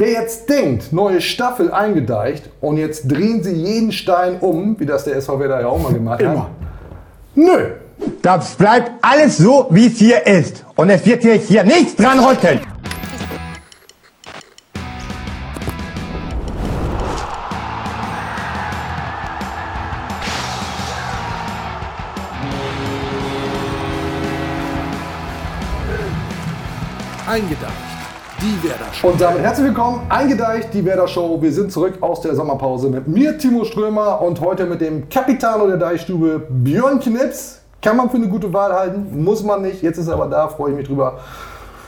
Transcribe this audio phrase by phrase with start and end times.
[0.00, 5.02] Wer jetzt denkt, neue Staffel eingedeicht und jetzt drehen sie jeden Stein um, wie das
[5.02, 6.44] der SV Werder ja auch mal gemacht Immer.
[6.44, 6.50] hat.
[7.34, 7.70] Nö.
[8.22, 10.64] Das bleibt alles so, wie es hier ist.
[10.76, 12.60] Und es wird sich hier nichts dran rütteln.
[27.26, 27.67] Eingedeicht.
[29.00, 31.40] Und damit herzlich willkommen, eingedeicht, die Werder Show.
[31.40, 35.68] Wir sind zurück aus der Sommerpause mit mir, Timo Strömer, und heute mit dem Capitano
[35.68, 37.60] der Deichstube, Björn Knips.
[37.80, 39.82] Kann man für eine gute Wahl halten, muss man nicht.
[39.82, 41.20] Jetzt ist er aber da, freue ich mich drüber.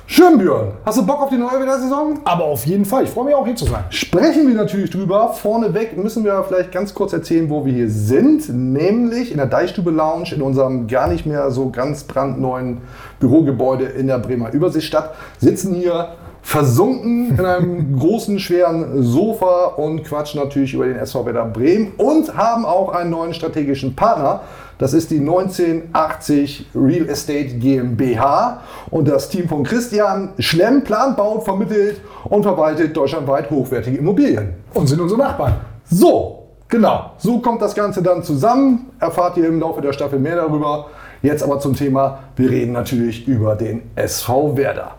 [0.07, 0.69] Schön, Björn.
[0.87, 2.21] Hast du Bock auf die neue Werder-Saison?
[2.25, 3.03] Aber auf jeden Fall.
[3.03, 3.83] Ich freue mich auch hier zu sein.
[3.91, 5.33] Sprechen wir natürlich drüber.
[5.33, 8.49] Vorneweg müssen wir vielleicht ganz kurz erzählen, wo wir hier sind.
[8.49, 12.83] Nämlich in der Deichstube Lounge in unserem gar nicht mehr so ganz brandneuen
[13.19, 15.15] Bürogebäude in der Bremer Überseestadt.
[15.39, 16.11] Sitzen hier
[16.43, 22.37] versunken in einem großen, schweren Sofa und quatschen natürlich über den SV Werder Bremen und
[22.37, 24.41] haben auch einen neuen strategischen Partner.
[24.79, 31.45] Das ist die 1980 Real Estate GmbH und das Team von Christian Schlemm plant, baut,
[31.45, 34.55] vermittelt und verwaltet deutschlandweit hochwertige Immobilien.
[34.73, 35.57] Und sind unsere Nachbarn.
[35.85, 37.13] So, genau.
[37.19, 38.87] So kommt das Ganze dann zusammen.
[38.99, 40.87] Erfahrt ihr im Laufe der Staffel mehr darüber.
[41.21, 42.21] Jetzt aber zum Thema.
[42.37, 44.95] Wir reden natürlich über den SV Werder.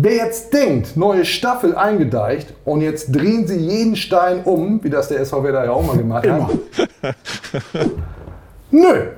[0.00, 5.08] Wer jetzt denkt, neue Staffel eingedeicht und jetzt drehen sie jeden Stein um, wie das
[5.08, 6.48] der SV Werder ja auch mal gemacht Immer.
[7.02, 7.16] hat.
[8.70, 9.08] Nö.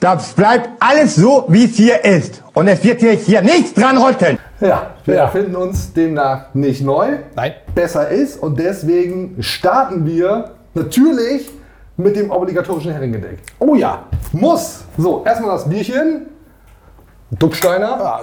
[0.00, 2.42] Das bleibt alles so, wie es hier ist.
[2.54, 4.38] Und es wird sich hier nichts dran rütteln.
[4.62, 5.24] Ja, wir Ja.
[5.24, 7.18] erfinden uns demnach nicht neu.
[7.36, 7.52] Nein.
[7.74, 11.50] Besser ist und deswegen starten wir natürlich
[11.98, 13.40] mit dem obligatorischen Heringedeck.
[13.58, 14.04] Oh ja.
[14.32, 14.84] Muss.
[14.96, 16.28] So, erstmal das Bierchen.
[17.38, 17.98] Ducksteiner.
[18.00, 18.20] ja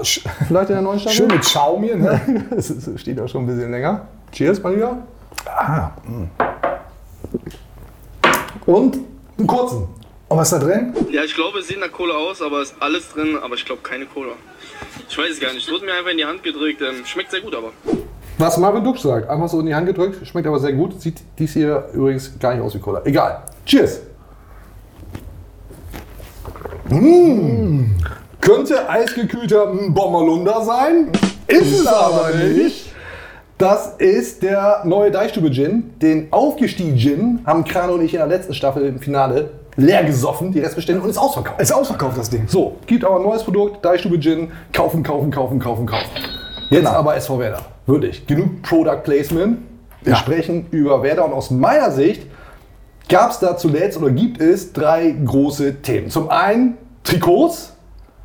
[0.47, 1.17] Vielleicht in der neuen Staffel.
[1.17, 1.95] schön mit Schaum hier.
[1.95, 2.45] Ne?
[2.57, 4.07] Es ist- steht auch schon ein bisschen länger.
[4.31, 4.97] Cheers, mein Lieber.
[5.45, 5.91] ah.
[8.65, 8.97] Und
[9.37, 9.87] einen kurzen.
[10.29, 10.93] Und was ist da drin?
[11.09, 13.81] Ja, ich glaube, es sieht nach Cola aus, aber ist alles drin, aber ich glaube
[13.81, 14.33] keine Cola.
[15.07, 15.71] Ich weiß es gar nicht.
[15.71, 16.81] Wurde mir einfach in die Hand gedrückt.
[16.81, 17.71] Ähm, schmeckt sehr gut, aber.
[18.37, 19.29] Was Marvin Duck sagt.
[19.29, 20.27] Einfach so in die Hand gedrückt.
[20.27, 21.01] Schmeckt aber sehr gut.
[21.01, 23.01] Sieht dies hier übrigens gar nicht aus wie Cola.
[23.05, 23.41] Egal.
[23.65, 24.01] Cheers.
[26.89, 27.85] Mmh.
[28.47, 31.09] Könnte eisgekühlter Bommerlunder sein.
[31.47, 32.93] Ist es aber nicht.
[33.57, 35.91] Das ist der neue Deichstube Gin.
[36.01, 40.53] Den aufgestiegen Gin haben Krano und ich in der letzten Staffel im Finale leer gesoffen,
[40.53, 41.59] die Restbestände, und ist ausverkauft.
[41.59, 42.45] Ist ausverkauft, das Ding.
[42.47, 44.49] So, gibt aber ein neues Produkt, Deichstube Gin.
[44.71, 46.07] Kaufen, kaufen, kaufen, kaufen, kaufen.
[46.69, 47.59] Jetzt aber SV Werder.
[47.85, 48.25] Wirklich.
[48.27, 49.57] Genug Product Placement.
[50.03, 50.19] Wir Ja.
[50.19, 52.21] sprechen über Werder und aus meiner Sicht
[53.09, 56.09] gab es da zuletzt oder gibt es drei große Themen.
[56.09, 57.73] Zum einen Trikots.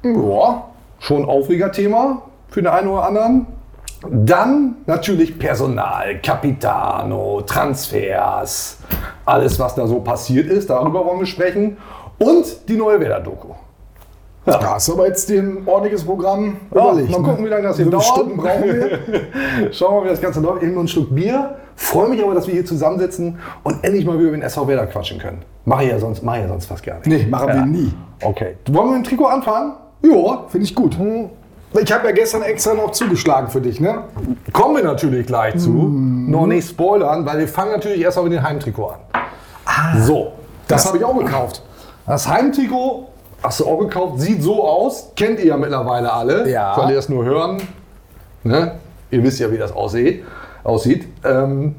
[0.02, 0.64] Ja,
[0.98, 3.46] schon ein Aufregerthema für den einen oder anderen.
[4.10, 8.78] Dann natürlich Personal, Capitano, Transfers,
[9.24, 11.76] alles was da so passiert ist, darüber wollen wir sprechen.
[12.18, 13.48] Und die neue Werder-Doku.
[14.44, 16.56] Ja, ist aber jetzt ein ordentliches Programm.
[16.74, 17.28] Ja, Überlegt, mal ne?
[17.28, 18.04] gucken, wie lange das hier dauert.
[18.04, 18.98] Stunden brauchen wir?
[19.72, 20.62] Schauen wir mal, wie das Ganze läuft.
[20.62, 21.56] Nehme nur einen Schluck Bier.
[21.76, 25.18] Freue mich aber, dass wir hier zusammensitzen und endlich mal über den SV Werder quatschen
[25.18, 25.42] können.
[25.64, 27.06] Mache ich ja sonst, mache ich ja sonst fast gar nicht.
[27.06, 27.92] Nee, machen wir nie.
[28.22, 28.56] Okay.
[28.66, 29.74] Wollen wir mit dem Trikot anfangen?
[30.02, 30.96] Ja, finde ich gut.
[31.80, 34.04] Ich habe ja gestern extra noch zugeschlagen für dich, ne?
[34.52, 35.70] Kommen wir natürlich gleich zu.
[35.70, 38.92] Noch nicht spoilern, weil wir fangen natürlich erstmal mit dem Heimtrikot
[39.64, 40.02] an.
[40.02, 40.32] So.
[40.68, 41.62] Das habe ich auch gekauft.
[42.06, 43.08] Das Heimtrikot
[43.42, 46.76] hast du auch gekauft, sieht so aus, kennt ihr ja mittlerweile alle, Ja.
[46.76, 47.60] weil ihr das nur hören.
[48.44, 48.72] Ne?
[49.10, 50.24] Ihr wisst ja, wie das aussieht.
[50.64, 51.06] aussieht.
[51.24, 51.74] Ähm,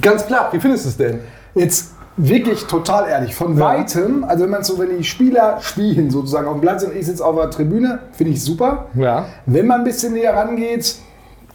[0.00, 1.20] ganz klar, wie findest du es denn?
[1.54, 6.46] Jetzt wirklich total ehrlich, von weitem, also wenn man so, wenn die Spieler spielen sozusagen
[6.46, 8.86] auf dem Platz und ich sitze auf der Tribüne, finde ich super.
[8.94, 9.26] Ja.
[9.46, 10.96] Wenn man ein bisschen näher rangeht,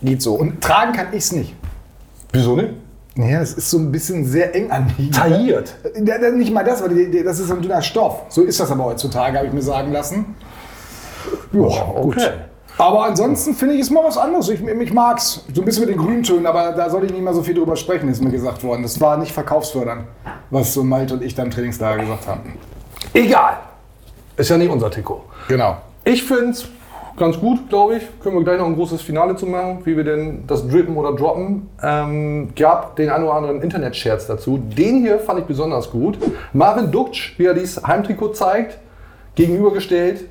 [0.01, 0.35] geht so.
[0.35, 1.55] Und tragen kann ich es nicht.
[2.31, 2.73] Wieso nicht?
[3.17, 5.16] Ja, es ist so ein bisschen sehr eng anliegend.
[5.16, 5.75] Tailliert.
[6.03, 8.23] Ja, nicht mal das, weil das ist so ein dünner Stoff.
[8.27, 10.35] So ist das aber heutzutage, habe ich mir sagen lassen.
[11.53, 11.61] Ja,
[11.95, 12.31] okay.
[12.78, 14.50] Aber ansonsten finde ich es mal was anderes.
[14.50, 15.46] Ich, ich mag es.
[15.53, 17.76] So ein bisschen mit den Grüntönen, aber da soll ich nicht mal so viel drüber
[17.76, 18.84] sprechen, ist mir gesagt worden.
[18.84, 20.03] Das war nicht verkaufsfördernd,
[20.49, 22.53] was so Malte und ich dann im Trainingslager gesagt haben.
[23.14, 23.58] Egal.
[24.35, 25.23] Ist ja nicht unser Trikot.
[25.47, 25.78] Genau.
[26.03, 26.66] Ich finde es
[27.16, 28.03] ganz gut, glaube ich.
[28.22, 31.14] Können wir gleich noch ein großes Finale zu machen, wie wir denn das drippen oder
[31.14, 31.70] droppen.
[31.82, 34.58] Ähm, gab den einen oder anderen Internet-Scherz dazu.
[34.58, 36.17] Den hier fand ich besonders gut.
[36.52, 38.78] Marvin Duktsch, wie er dieses Heimtrikot zeigt,
[39.35, 40.26] gegenübergestellt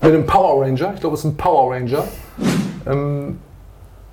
[0.00, 0.92] mit einem Power Ranger.
[0.94, 2.04] Ich glaube, es ist ein Power Ranger.
[2.86, 3.38] Ähm,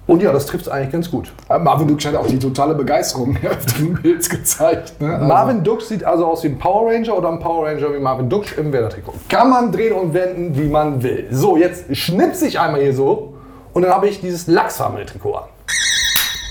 [0.06, 1.31] und ja, das trifft es eigentlich ganz gut.
[1.47, 5.00] Marvin Duksch hat auch die totale Begeisterung auf den Bilds gezeigt.
[5.00, 5.13] Ne?
[5.13, 8.00] Also, Marvin Dux sieht also aus wie ein Power Ranger oder ein Power Ranger wie
[8.00, 9.13] Marvin Dux im Werder-Trikot.
[9.30, 11.27] Kann man drehen und wenden, wie man will.
[11.31, 13.35] So, jetzt schnipse ich einmal hier so
[13.74, 15.44] und dann habe ich dieses lachsfarbene Trikot an.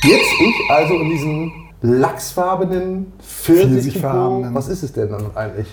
[0.02, 1.52] Jetzt ich also in diesem
[1.82, 4.46] lachsfarbenen Pfirsich-Trikot.
[4.55, 5.69] Was ist es denn dann eigentlich?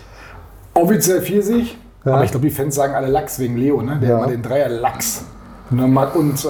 [0.74, 2.14] Offiziell Pfirsich, Ja.
[2.14, 3.98] aber ich glaube, die Fans sagen alle Lachs wegen Leo, ne?
[4.02, 4.18] Der Ja.
[4.20, 5.24] immer den Dreier Lachs.
[5.70, 6.48] Und, dann mal- und, äh,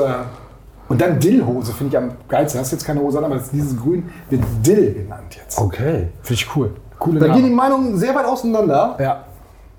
[0.88, 2.62] und dann Dillhose finde ich am geilsten.
[2.62, 5.60] Hast jetzt keine Hose an, aber dieses Grün wird Dill genannt jetzt.
[5.60, 6.10] Okay.
[6.22, 6.72] Finde ich cool.
[7.00, 7.50] Coole Da gehen die.
[7.50, 8.96] Meinungen sehr weit auseinander.
[9.00, 9.24] Ja.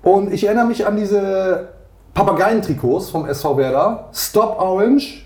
[0.03, 1.69] Und ich erinnere mich an diese
[2.13, 4.09] Papageientrikots vom SV Werder.
[4.13, 5.25] Stop Orange.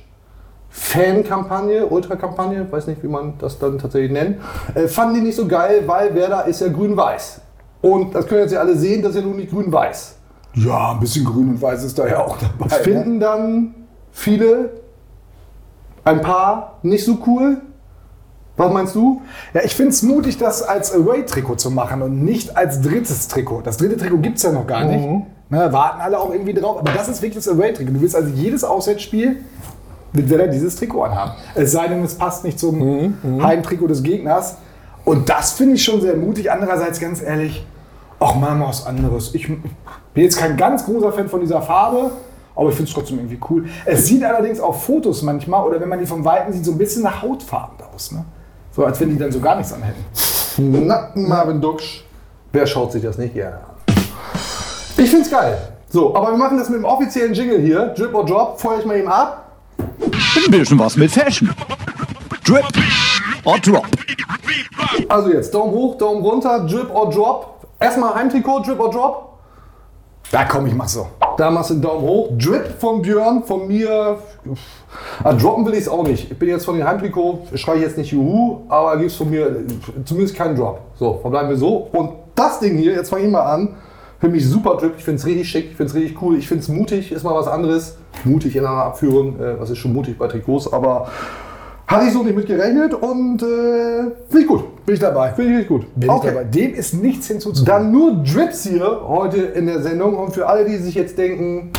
[0.69, 4.38] Fankampagne, Ultrakampagne, weiß nicht, wie man das dann tatsächlich nennt.
[4.74, 7.39] Äh, fanden die nicht so geil, weil Werder ist ja grün-weiß.
[7.81, 10.14] Und das können jetzt ja alle sehen, das ist ja nun nicht grün-weiß.
[10.55, 12.69] Ja, ein bisschen Grün und Weiß ist da ja auch dabei.
[12.69, 13.75] Das finden dann
[14.11, 14.71] viele,
[16.03, 17.57] ein paar nicht so cool.
[18.57, 19.21] Was meinst du?
[19.53, 23.61] Ja, ich finde es mutig, das als Away-Trikot zu machen und nicht als drittes Trikot.
[23.63, 25.05] Das dritte Trikot gibt es ja noch gar nicht.
[25.49, 26.79] Ne, warten alle auch irgendwie drauf.
[26.79, 27.91] Aber das ist wirklich das Away-Trikot.
[27.91, 29.43] Du willst also jedes Auswärtsspiel
[30.13, 31.33] mit Werder dieses Trikot anhaben.
[31.53, 34.55] Es sei denn, es passt nicht zum Heimtrikot des Gegners.
[35.03, 36.49] Und das finde ich schon sehr mutig.
[36.49, 37.65] Andererseits, ganz ehrlich,
[38.25, 39.33] ach, mal was anderes.
[39.36, 39.63] Ich bin
[40.16, 42.12] jetzt kein ganz großer Fan von dieser Farbe.
[42.56, 43.66] Aber ich finde es trotzdem irgendwie cool.
[43.86, 46.77] Es sieht allerdings auf Fotos manchmal, oder wenn man die vom Weiten sieht, so ein
[46.77, 48.13] bisschen nach Hautfarben aus.
[48.13, 48.24] Ne?
[48.72, 50.88] So als wenn die dann so gar nichts anhätten.
[50.88, 52.06] Nacken Marvin Duksch.
[52.54, 53.95] Wer schaut sich das nicht gerne an?
[54.95, 55.57] Ich find's geil.
[55.89, 57.88] So, aber wir machen das mit dem offiziellen Jingle hier.
[57.88, 58.60] Drip or Drop.
[58.60, 59.51] Feuer ich mal eben ab.
[59.77, 61.54] Ein bisschen was mit Fashion.
[62.45, 62.63] Drip
[63.44, 63.86] or Drop.
[65.10, 66.66] Also jetzt Daumen hoch, Daumen runter.
[66.66, 67.54] Drip or Drop.
[67.80, 69.30] Erstmal Heimtrikot, Drip or Drop.
[70.31, 71.07] Da komm, ich mach so.
[71.38, 72.30] Da machst du einen Daumen hoch.
[72.38, 74.18] Drip von Björn, von mir.
[75.24, 76.31] Ah, droppen will ich es auch nicht.
[76.31, 79.30] Ich bin jetzt von den Heimtrikot, schreie ich jetzt nicht Juhu, aber gibt es von
[79.30, 79.63] mir
[80.06, 80.80] zumindest keinen Drop.
[80.95, 81.89] So, verbleiben wir so.
[81.92, 83.75] Und das Ding hier, jetzt fange ich mal an.
[84.19, 86.48] Finde mich super Drip, ich finde es richtig schick, ich finde es richtig cool, ich
[86.48, 87.98] finde es mutig, ist mal was anderes.
[88.24, 91.10] Mutig in einer Abführung, äh, was ist schon mutig bei Trikots, aber
[91.87, 94.85] hatte ich so nicht mit gerechnet und äh, finde ich gut.
[94.85, 95.31] Bin ich dabei.
[95.33, 95.95] Finde ich richtig gut.
[95.95, 96.43] Bin ich dabei.
[96.43, 97.65] Dem ist nichts hinzuzufügen.
[97.65, 101.71] Dann nur Drips hier heute in der Sendung und für alle, die sich jetzt denken,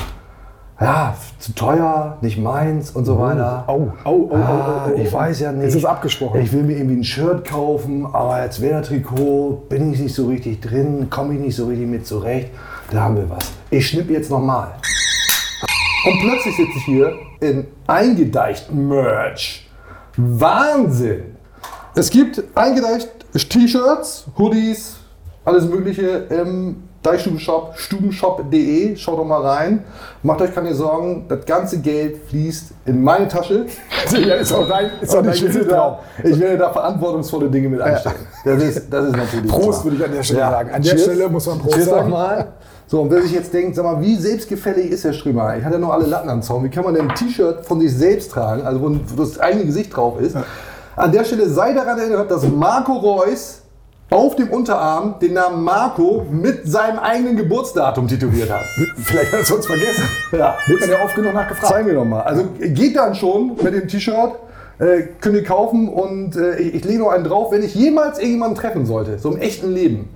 [0.81, 3.65] ja, zu teuer, nicht meins und so weiter.
[3.67, 5.69] Au, au, au, Ah, ich weiß ja nicht.
[5.69, 6.41] Es ist abgesprochen.
[6.43, 10.61] Ich will mir irgendwie ein Shirt kaufen, aber als Werder-Trikot bin ich nicht so richtig
[10.61, 12.51] drin, komme ich nicht so richtig mit zurecht.
[12.91, 13.51] Da haben wir was.
[13.71, 14.75] Ich schnipp jetzt nochmal.
[16.05, 19.66] Und plötzlich sitze ich hier in eingedeicht Merch.
[20.17, 21.37] Wahnsinn!
[21.95, 24.97] Es gibt eingedeicht T-Shirts, Hoodies,
[25.45, 28.97] alles Mögliche im Deichstubenshop, stubenshop.de.
[28.97, 29.85] Schaut doch mal rein.
[30.23, 33.67] Macht euch keine Sorgen, das ganze Geld fließt in meine Tasche.
[34.13, 37.69] Ja, ist auch dein, ist auch dein ich, werde da, ich werde da verantwortungsvolle Dinge
[37.69, 38.15] mit einstellen.
[38.45, 39.85] Das, ist, das ist natürlich Prost, klar.
[39.85, 40.71] würde ich an der Stelle sagen.
[40.71, 42.11] An der Stelle muss man Prost Cheers sagen.
[42.11, 42.53] nochmal.
[42.89, 45.57] So, und wer sich jetzt denkt, sag mal, wie selbstgefällig ist der Strömer?
[45.57, 46.63] Ich hatte ja noch alle Latten am Zaun.
[46.63, 49.65] Wie kann man denn ein T-Shirt von sich selbst tragen, also wo wo das eigene
[49.65, 50.37] Gesicht drauf ist?
[50.95, 53.63] An der Stelle sei daran erinnert, dass Marco Reus
[54.09, 58.63] auf dem Unterarm den Namen Marco mit seinem eigenen Geburtsdatum tituliert hat.
[58.99, 60.05] Vielleicht hat er es uns vergessen.
[60.31, 60.57] Ja.
[60.69, 61.73] Wird man ja oft genug nachgefragt.
[61.73, 62.23] Zeigen wir doch mal.
[62.23, 64.37] Also geht dann schon mit dem T-Shirt.
[64.79, 68.19] Äh, könnt ihr kaufen und äh, ich, ich lege noch einen drauf, wenn ich jemals
[68.19, 70.11] irgendjemanden treffen sollte, so im echten Leben.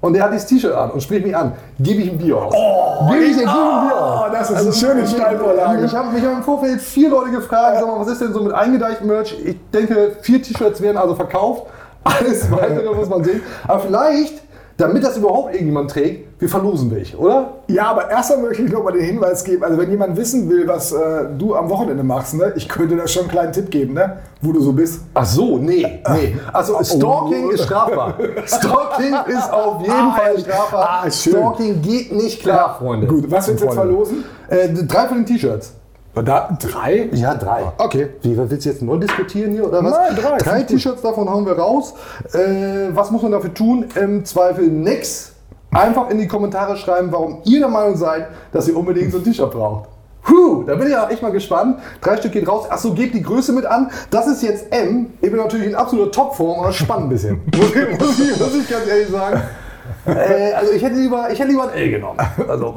[0.00, 2.54] Und der hat dieses T-Shirt an und spricht mich an, gebe ich ein Bier aus.
[2.56, 4.24] Oh, gebe ich, ich ein Bier aus.
[4.26, 5.84] Oh, das ist eine schöne Steilvorlage.
[5.84, 8.52] Ich habe mich im Vorfeld vier Leute gefragt, sag mal, was ist denn so mit
[8.52, 9.36] eingedeichtem Merch?
[9.44, 11.64] Ich denke, vier T-Shirts werden also verkauft.
[12.02, 13.42] Alles weitere muss man sehen.
[13.68, 14.42] Aber vielleicht,
[14.80, 17.54] damit das überhaupt irgendjemand trägt, wir verlosen welche, oder?
[17.68, 20.48] Ja, aber erst einmal möchte ich noch mal den Hinweis geben, also wenn jemand wissen
[20.48, 23.70] will, was äh, du am Wochenende machst, ne, ich könnte da schon einen kleinen Tipp
[23.70, 25.02] geben, ne, wo du so bist.
[25.12, 26.36] Ach so, nee, nee.
[26.52, 28.14] Also Stalking ist strafbar.
[28.46, 30.40] Stalking ist auf jeden Ah, Fall ja.
[30.40, 31.02] strafbar.
[31.04, 31.10] Ah.
[31.10, 33.06] Stalking geht nicht klar, Freunde.
[33.06, 34.24] Gut, was willst du jetzt verlosen?
[34.48, 35.74] Äh, drei von den T-Shirts.
[36.14, 37.08] Da, drei?
[37.12, 37.72] Ja, drei.
[37.78, 38.08] Okay.
[38.22, 39.92] Wie, willst du jetzt neu diskutieren hier oder was?
[39.92, 40.38] Nein, drei.
[40.38, 41.94] Drei T-Shirts davon hauen wir raus.
[42.32, 43.84] Äh, was muss man dafür tun?
[43.94, 45.32] Im Zweifel nix.
[45.70, 49.24] Einfach in die Kommentare schreiben, warum ihr der Meinung seid, dass ihr unbedingt so ein
[49.24, 49.88] T-Shirt braucht.
[50.22, 51.78] Puh, da bin ich ja echt mal gespannt.
[52.00, 52.68] Drei Stück geht raus.
[52.68, 53.90] Achso, gebt die Größe mit an.
[54.10, 55.12] Das ist jetzt M.
[55.20, 57.40] Ich bin natürlich in absoluter Topform, aber spannend ein bisschen.
[57.56, 59.42] muss, ich, muss, ich, muss ich ganz ehrlich sagen.
[60.06, 62.18] Äh, also ich hätte, lieber, ich hätte lieber ein L genommen.
[62.48, 62.74] Also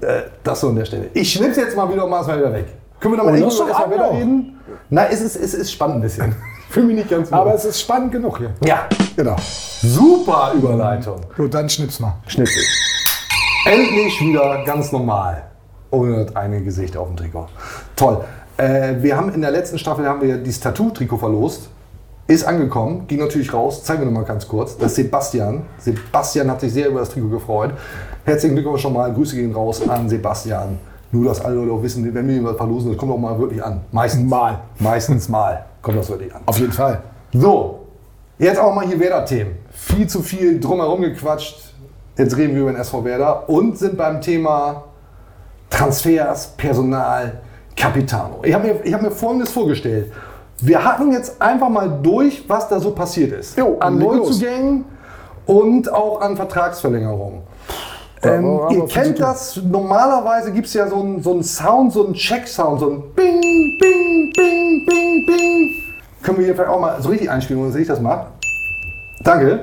[0.00, 1.10] äh, das so an der Stelle.
[1.14, 2.66] Ich schnipp's jetzt mal wieder und mach's mal wieder weg.
[3.00, 4.58] Können wir da mal Oh, erstmal wieder reden?
[4.90, 6.34] Nein, es ist, es ist spannend ein bisschen.
[6.70, 7.38] Fühle mich nicht ganz wohl.
[7.38, 8.50] Aber es ist spannend genug hier.
[8.64, 9.36] ja, Genau.
[9.82, 11.20] super Überleitung.
[11.36, 12.14] Gut, dann schnipp's mal.
[12.26, 12.62] Schnitzel.
[13.66, 15.44] Endlich wieder ganz normal.
[15.90, 17.46] Ohne eine Gesicht auf dem Trikot.
[17.96, 18.24] Toll.
[18.56, 21.68] Äh, wir haben in der letzten Staffel haben wir dieses Tattoo-Trikot verlost.
[22.26, 23.84] Ist angekommen, ging natürlich raus.
[23.84, 24.76] Zeigen wir noch mal ganz kurz.
[24.76, 25.66] Das ist Sebastian.
[25.78, 27.72] Sebastian hat sich sehr über das Trikot gefreut.
[28.24, 29.12] Herzlichen Glückwunsch schon mal.
[29.12, 30.78] Grüße gehen raus an Sebastian.
[31.12, 33.62] Nur, dass alle Leute auch wissen, wenn wir was verlosen, das kommt auch mal wirklich
[33.62, 33.82] an.
[33.92, 34.28] Meistens.
[34.28, 34.60] Mal.
[34.78, 36.40] Meistens mal kommt das wirklich an.
[36.46, 37.02] Auf jeden Fall.
[37.34, 37.80] So,
[38.38, 39.52] jetzt auch mal hier Werder-Themen.
[39.70, 41.74] Viel zu viel drumherum gequatscht.
[42.16, 44.84] Jetzt reden wir über den SV Werder und sind beim Thema
[45.68, 47.40] Transfers, Personal,
[47.76, 48.38] Capitano.
[48.42, 50.12] Ich habe mir, ich hab mir Folgendes vorgestellt.
[50.60, 53.58] Wir hacken jetzt einfach mal durch, was da so passiert ist.
[53.58, 53.98] Jo, an.
[53.98, 54.84] Neuzugängen
[55.46, 57.42] und auch an Vertragsverlängerungen.
[58.24, 62.14] Ähm, ihr kennt das, normalerweise gibt es ja so einen so einen Sound, so einen
[62.14, 63.40] Check-Sound, so ein Bing,
[63.78, 65.70] Bing, Bing, Bing, Bing.
[66.22, 68.26] Können wir hier vielleicht auch mal so richtig einspielen, wenn ich das mache?
[69.22, 69.62] Danke.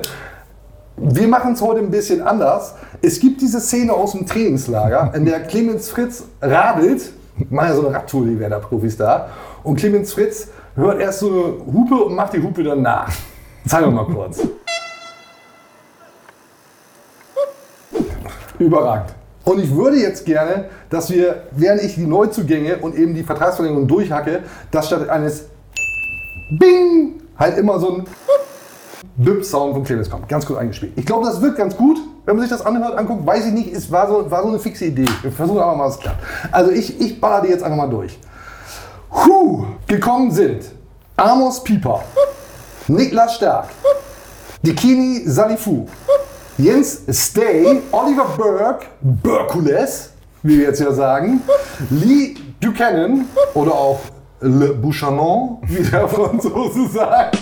[0.96, 2.74] Wir machen es heute ein bisschen anders.
[3.00, 7.12] Es gibt diese Szene aus dem Trainingslager, in der Clemens Fritz radelt.
[7.50, 9.28] Machen ja so eine Radtour, die Werder-Profis da.
[9.64, 13.10] Und Clemens Fritz hört erst so eine Hupe und macht die Hupe dann nach.
[13.66, 14.40] Zeigen wir mal kurz.
[18.62, 19.14] Überragend.
[19.44, 23.88] Und ich würde jetzt gerne, dass wir, während ich die Neuzugänge und eben die Vertragsverlängerung
[23.88, 24.40] durchhacke,
[24.70, 25.46] dass statt eines
[26.58, 28.04] Bing halt immer so ein
[29.16, 30.28] Bip-Sound von Clemens kommt.
[30.28, 30.92] Ganz gut eingespielt.
[30.96, 31.98] Ich glaube, das wirkt ganz gut.
[32.24, 34.60] Wenn man sich das anhört, anguckt, weiß ich nicht, es war so, war so eine
[34.60, 35.06] fixe Idee.
[35.22, 36.22] Wir versuchen aber mal, was klappt.
[36.52, 38.16] Also ich, ich baller die jetzt einfach mal durch.
[39.10, 40.70] Huh, gekommen sind
[41.16, 42.02] Amos Pieper,
[42.86, 43.68] Niklas Stark,
[44.62, 45.86] Dikini Salifu,
[46.58, 50.10] Jens Stay, Oliver Burke, Berkules,
[50.42, 51.40] wie wir jetzt ja sagen,
[51.90, 54.00] Lee Buchanan oder auch
[54.40, 57.38] Le Bouchanon, wie der Franzose sagt,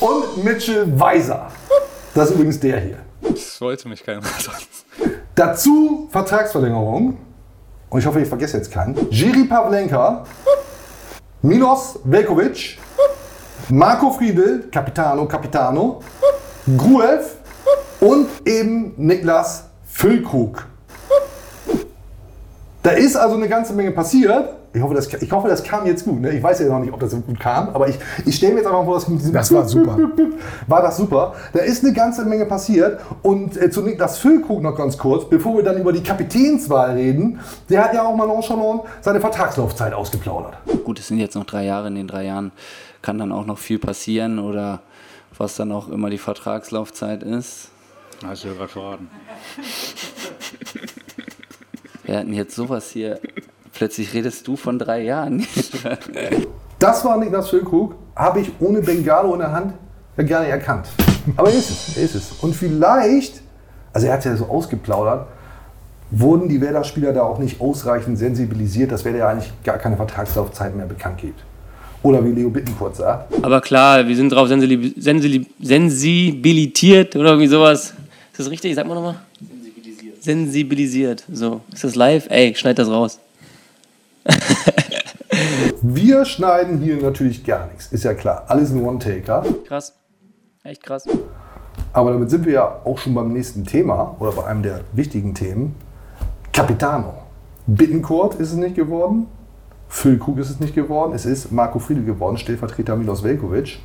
[0.00, 1.48] und Mitchell Weiser.
[2.14, 2.98] Das ist übrigens der hier.
[3.22, 4.84] Das wollte mich keiner sonst.
[5.34, 7.16] Dazu Vertragsverlängerung.
[7.90, 8.96] Und ich hoffe, ich vergesse jetzt keinen.
[9.10, 10.24] Jiri Pavlenka,
[11.42, 12.78] Milos Velkovic,
[13.68, 16.00] Marco Friedel, Capitano, Capitano,
[16.76, 17.39] Gruev
[18.00, 20.66] und eben Niklas Füllkrug.
[22.82, 24.54] Da ist also eine ganze Menge passiert.
[24.72, 26.20] Ich hoffe, das, ich hoffe, das kam jetzt gut.
[26.20, 26.30] Ne?
[26.30, 28.60] Ich weiß ja noch nicht, ob das so gut kam, aber ich, ich stelle mir
[28.60, 29.98] jetzt einfach vor, dass mit diesem Das war super.
[30.68, 31.34] War das super.
[31.52, 33.00] Da ist eine ganze Menge passiert.
[33.22, 37.40] Und äh, zu Niklas Füllkrug noch ganz kurz, bevor wir dann über die Kapitänswahl reden.
[37.68, 40.54] Der hat ja auch mal nonchalant seine Vertragslaufzeit ausgeplaudert.
[40.84, 41.88] Gut, es sind jetzt noch drei Jahre.
[41.88, 42.52] In den drei Jahren
[43.02, 44.80] kann dann auch noch viel passieren oder
[45.36, 47.70] was dann auch immer die Vertragslaufzeit ist.
[48.24, 49.08] Hast du ja gerade verraten.
[52.04, 53.20] Wir hatten jetzt sowas hier.
[53.72, 55.46] Plötzlich redest du von drei Jahren.
[56.78, 57.94] Das war Niklas Füllkrug.
[58.16, 59.74] Habe ich ohne Bengalo in der Hand
[60.16, 60.88] ja gar nicht erkannt.
[61.36, 61.96] Aber er ist es.
[61.96, 62.32] Er ist es.
[62.40, 63.40] Und vielleicht,
[63.92, 65.26] also er hat ja so ausgeplaudert,
[66.10, 70.74] wurden die Werder-Spieler da auch nicht ausreichend sensibilisiert, dass Werder ja eigentlich gar keine Vertragslaufzeit
[70.74, 71.40] mehr bekannt gibt.
[72.02, 77.46] Oder wie Leo Bittenkurt sagt, Aber klar, wir sind darauf sensibil sensibil sensibilitiert oder irgendwie
[77.46, 77.94] sowas.
[78.32, 78.74] Ist das richtig?
[78.74, 79.16] Sag mal nochmal.
[79.40, 80.22] Sensibilisiert.
[80.22, 81.24] Sensibilisiert.
[81.32, 81.60] So.
[81.72, 82.26] Ist das live?
[82.30, 83.18] Ey, schneid das raus.
[85.82, 87.88] wir schneiden hier natürlich gar nichts.
[87.92, 88.44] Ist ja klar.
[88.48, 89.44] Alles ein One-Taker.
[89.66, 89.94] Krass.
[90.62, 91.04] Echt krass.
[91.92, 95.34] Aber damit sind wir ja auch schon beim nächsten Thema oder bei einem der wichtigen
[95.34, 95.74] Themen.
[96.52, 97.14] Capitano.
[97.66, 99.26] Bittencourt ist es nicht geworden.
[99.88, 101.12] Füllkrug ist es nicht geworden.
[101.14, 103.80] Es ist Marco Friedel geworden, Stellvertreter Milos Velkovic.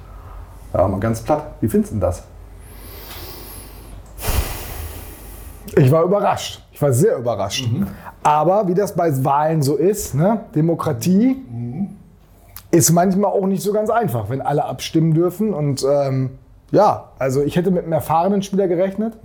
[0.74, 1.56] Ja, mal ganz platt.
[1.62, 2.24] Wie findest du denn das?
[5.76, 6.62] Ich war überrascht.
[6.72, 7.68] Ich war sehr überrascht.
[8.24, 10.42] Aber wie das bei Wahlen so ist, ne?
[10.56, 11.44] Demokratie
[12.72, 15.54] ist manchmal auch nicht so ganz einfach, wenn alle abstimmen dürfen.
[15.54, 16.32] Und ähm,
[16.72, 19.18] ja, also ich hätte mit einem erfahrenen Spieler gerechnet.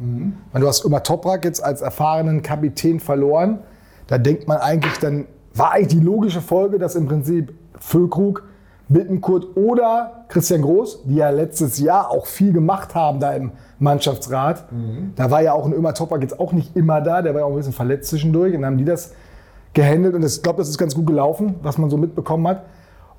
[0.53, 3.61] Weil du hast immer Toprak jetzt als erfahrenen Kapitän verloren.
[4.07, 8.45] Da denkt man eigentlich, dann war eigentlich die logische Folge, dass im Prinzip Füllkrug,
[8.89, 14.65] Bittenkurt oder Christian Groß, die ja letztes Jahr auch viel gemacht haben da im Mannschaftsrat.
[15.17, 17.47] Da war ja auch ein Ömer Toprak jetzt auch nicht immer da, der war ja
[17.47, 18.55] auch ein bisschen verletzt zwischendurch.
[18.55, 19.13] Und dann haben die das
[19.75, 22.65] gehandelt und das- ich glaube, das ist ganz gut gelaufen, was man so mitbekommen hat.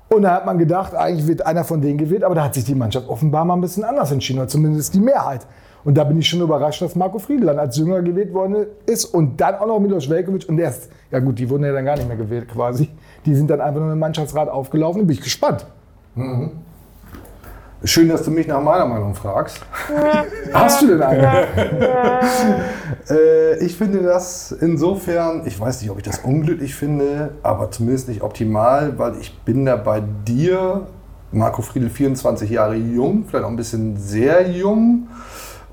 [0.08, 2.64] Und da hat man gedacht, eigentlich wird einer von denen gewählt, aber da hat sich
[2.64, 5.46] die Mannschaft offenbar mal ein bisschen anders entschieden, oder zumindest die Mehrheit.
[5.84, 9.06] Und da bin ich schon überrascht, dass Marco Friedl dann als Jünger gewählt worden ist
[9.06, 11.84] und dann auch noch Milos Velkovic und der ist, ja gut, die wurden ja dann
[11.84, 12.88] gar nicht mehr gewählt quasi.
[13.24, 15.66] Die sind dann einfach nur im Mannschaftsrat aufgelaufen, bin ich gespannt.
[17.84, 19.60] Schön, dass du mich nach meiner Meinung fragst.
[20.52, 21.46] Hast du denn einen?
[23.10, 28.08] Äh, ich finde das insofern, ich weiß nicht, ob ich das unglücklich finde, aber zumindest
[28.08, 30.86] nicht optimal, weil ich bin da bei dir,
[31.32, 35.08] Marco Friedl, 24 Jahre jung, vielleicht auch ein bisschen sehr jung.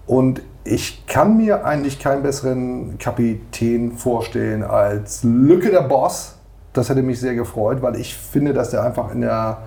[0.08, 6.36] Und ich kann mir eigentlich keinen besseren Kapitän vorstellen als Lücke der Boss.
[6.74, 9.60] Das hätte mich sehr gefreut, weil ich finde, dass der einfach in der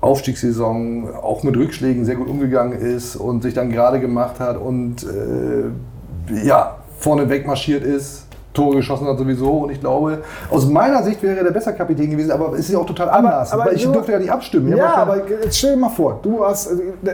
[0.00, 5.02] Aufstiegssaison auch mit Rückschlägen sehr gut umgegangen ist und sich dann gerade gemacht hat und
[5.04, 8.24] äh, ja, vorne wegmarschiert ist.
[8.54, 9.50] Tore geschossen hat sowieso.
[9.50, 12.70] Und ich glaube, aus meiner Sicht wäre er der bessere Kapitän gewesen, aber es ist
[12.70, 13.52] ja auch total anders.
[13.52, 14.76] aber weil ich nur- durfte ja nicht abstimmen.
[14.76, 16.70] Ja, aber jetzt stell dir mal vor, du hast,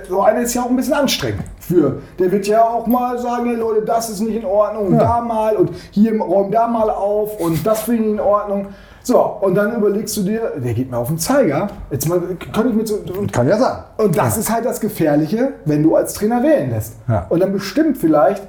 [0.08, 1.98] so einer ist ja auch ein bisschen anstrengend für.
[2.18, 5.20] Der wird ja auch mal sagen, hey Leute, das ist nicht in Ordnung, und da
[5.20, 8.66] mal und hier räum da mal auf und das finde ich in Ordnung.
[9.06, 11.68] So, und dann überlegst du dir, der geht mir auf den Zeiger.
[11.90, 12.20] Jetzt mal,
[12.52, 13.84] könnte ich mit so, und, Kann ja sein.
[13.98, 16.94] und das ist halt das Gefährliche, wenn du als Trainer wählen lässt.
[17.06, 17.26] Ja.
[17.28, 18.42] Und dann bestimmt vielleicht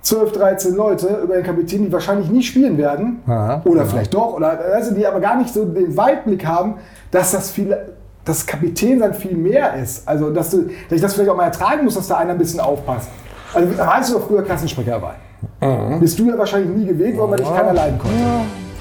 [0.00, 3.20] 12, 13 Leute über den Kapitän, die wahrscheinlich nie spielen werden.
[3.26, 3.60] Aha.
[3.66, 4.32] Oder vielleicht doch.
[4.32, 6.76] Oder also die aber gar nicht so den Weitblick haben,
[7.10, 7.76] dass das viel.
[8.24, 10.06] Das Kapitän sein viel mehr ist.
[10.06, 12.38] Also, dass, du, dass ich das vielleicht auch mal ertragen muss, dass da einer ein
[12.38, 13.08] bisschen aufpasst.
[13.54, 15.14] Also, weißt du doch früher Klassensprecher war.
[15.62, 16.00] Mhm.
[16.00, 18.16] Bist du ja wahrscheinlich nie gewählt worden, weil dich keiner leiden konnte.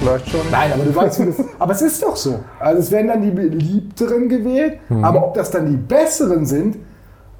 [0.07, 0.39] Vielleicht schon.
[0.51, 2.39] Nein, aber du weißt, wie das Aber es ist doch so.
[2.59, 5.03] Also es werden dann die beliebteren gewählt, Mhm.
[5.03, 6.77] aber ob das dann die besseren sind,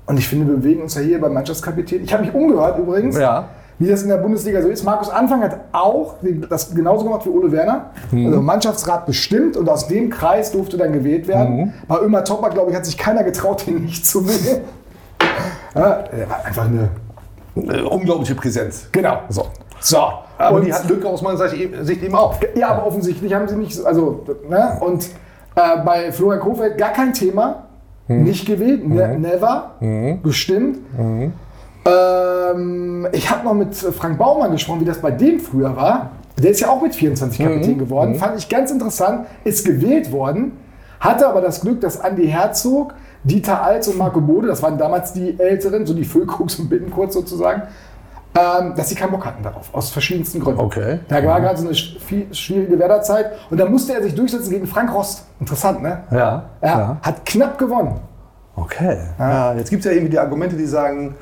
[0.06, 2.04] und ich finde, wir bewegen uns ja hier beim Mannschaftskapitän.
[2.04, 3.50] Ich habe mich umgehört übrigens, Ja.
[3.78, 4.84] wie das in der Bundesliga so ist.
[4.86, 6.16] Markus Anfang hat auch
[6.50, 7.92] das genauso gemacht wie Ole Werner.
[8.12, 11.74] Also Mannschaftsrat bestimmt und aus dem Kreis durfte dann gewählt werden.
[11.88, 14.62] Bei Ömer Topper, glaube ich, hat sich keiner getraut, den nicht zu wählen.
[15.76, 16.90] Ja, er war einfach eine.
[17.56, 18.88] Äh, unglaubliche Präsenz.
[18.92, 19.20] Genau.
[19.30, 19.46] So.
[19.80, 19.98] So.
[20.38, 22.36] Aber Und- die hat Lücke aus meiner Sicht eben- auch.
[22.56, 24.78] Ja, aber offensichtlich haben sie nicht so, also, ne?
[24.82, 25.06] Und
[25.56, 27.64] äh, bei Florian Kofeld gar kein Thema.
[28.10, 29.72] Nicht gewählt, ne, never,
[30.24, 30.78] bestimmt.
[31.86, 36.12] Ähm, ich habe noch mit Frank Baumann gesprochen, wie das bei dem früher war.
[36.42, 38.16] Der ist ja auch mit 24 Kapitän geworden.
[38.16, 39.26] Fand ich ganz interessant.
[39.44, 40.54] Ist gewählt worden,
[41.00, 42.94] hatte aber das Glück, dass Andy Herzog,
[43.24, 47.12] Dieter Altz und Marco Bode, das waren damals die Älteren, so die Füllkrux und Bittenkurt
[47.12, 47.64] sozusagen,
[48.38, 50.60] ähm, dass sie keinen Bock hatten darauf, aus verschiedensten Gründen.
[50.62, 51.00] Okay.
[51.08, 54.50] Da war gerade so eine sch- viel- schwierige Werderzeit und dann musste er sich durchsetzen
[54.52, 55.26] gegen Frank Rost.
[55.40, 56.04] Interessant, ne?
[56.12, 56.50] Ja.
[56.62, 58.00] Er hat knapp gewonnen.
[58.56, 58.98] Okay.
[59.20, 61.16] Ja, jetzt gibt es ja irgendwie die Argumente, die sagen,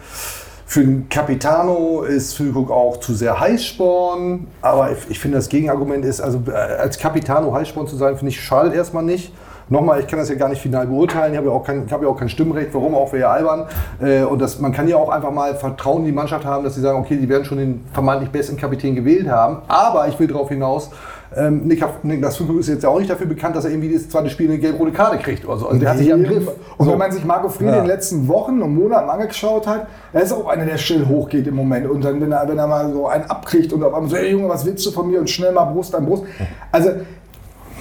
[0.67, 4.47] für den Capitano ist Füllkrug auch zu sehr Heißsporn.
[4.61, 8.29] Aber ich, ich finde, das Gegenargument ist, also äh, als Capitano Heißsporn zu sein, finde
[8.31, 9.33] ich, schadet erstmal nicht.
[9.67, 11.33] Nochmal, ich kann das ja gar nicht final beurteilen.
[11.33, 12.69] Ich habe ja auch kein, ich habe ja auch kein Stimmrecht.
[12.73, 13.65] Warum auch, wäre ja albern.
[13.99, 16.75] Äh, und das, man kann ja auch einfach mal Vertrauen in die Mannschaft haben, dass
[16.75, 19.57] sie sagen, okay, die werden schon den vermeintlich besten Kapitän gewählt haben.
[19.67, 20.91] Aber ich will darauf hinaus,
[21.35, 24.07] ähm, Nik- Niklas Füllkrug ist jetzt ja auch nicht dafür bekannt, dass er irgendwie das
[24.07, 25.67] zweite Spiel eine gelb-rote Karte kriegt oder so.
[25.67, 26.47] Also der hat sich ja im Griff.
[26.77, 26.91] Und So.
[26.91, 27.73] wenn man sich Marco Fried Ja.
[27.73, 31.47] in den letzten Wochen und Monaten angeschaut hat, er ist auch einer, der still hochgeht
[31.47, 31.89] im Moment.
[31.89, 34.29] Und dann, wenn er, wenn er mal so einen abkriegt und auf einmal so, ey
[34.31, 35.19] Junge, was willst du von mir?
[35.19, 36.23] Und schnell mal Brust an Brust.
[36.71, 36.91] Also,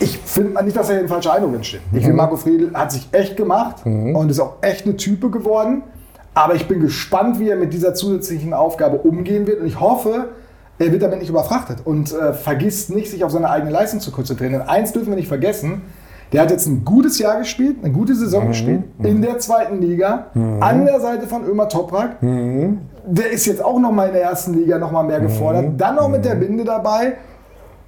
[0.00, 1.80] ich finde nicht, dass er in falsche Eindruck entsteht.
[1.92, 5.83] Ich finde, Marco Friedl hat sich echt gemacht und ist auch echt eine Type geworden.
[6.35, 9.61] Aber ich bin gespannt, wie er mit dieser zusätzlichen Aufgabe umgehen wird.
[9.61, 10.30] Und ich hoffe,
[10.80, 14.11] er wird damit nicht überfrachtet und äh, vergisst nicht, sich auf seine eigene Leistung zu
[14.11, 14.52] konzentrieren.
[14.52, 15.83] Denn eins dürfen wir nicht vergessen,
[16.33, 20.26] der hat jetzt ein gutes Jahr gespielt, eine gute Saison gespielt, in der zweiten Liga,
[20.59, 22.16] an der Seite von Ömer Toprak.
[23.07, 25.66] Der ist jetzt auch noch mal in der ersten Liga noch mal mehr gefordert.
[25.78, 27.12] Dann noch mit der Binde dabei.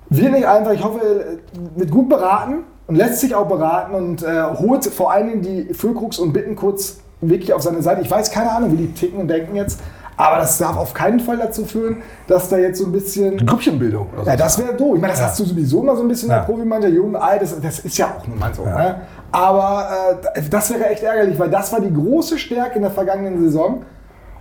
[0.08, 4.22] Wird nicht einfach, ich hoffe, er wird gut beraten und lässt sich auch beraten und
[4.22, 8.02] äh, holt vor allen Dingen die Füllkrux und Bittenkurz wirklich auf seine Seite.
[8.02, 9.80] Ich weiß keine Ahnung, wie die ticken und denken jetzt,
[10.16, 13.44] aber das darf auf keinen Fall dazu führen, dass da jetzt so ein bisschen.
[13.44, 14.08] Grüppchenbildung.
[14.14, 14.30] Oder so.
[14.30, 14.94] Ja, das wäre doof.
[14.96, 17.42] Ich meine, das hast du sowieso mal so ein bisschen in der Profimannschaft, jung, alt,
[17.42, 18.64] das, das ist ja auch nun mal so.
[18.64, 19.02] Ne?
[19.30, 19.88] Aber
[20.34, 23.82] äh, das wäre echt ärgerlich, weil das war die große Stärke in der vergangenen Saison.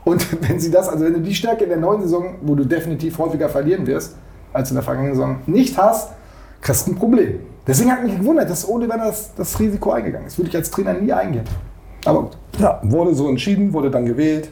[0.06, 2.64] Und wenn sie das, also wenn du die Stärke in der neuen Saison, wo du
[2.64, 4.16] definitiv häufiger verlieren wirst,
[4.56, 6.10] als in der vergangenen Saison, nicht hast,
[6.62, 7.40] kriegst du ein Problem.
[7.68, 10.38] Deswegen hat mich gewundert, dass Ole Werner das, das Risiko eingegangen ist.
[10.38, 11.44] Würde ich als Trainer nie eingehen.
[12.06, 12.38] Aber gut.
[12.60, 14.50] Ja, wurde so entschieden, wurde dann gewählt.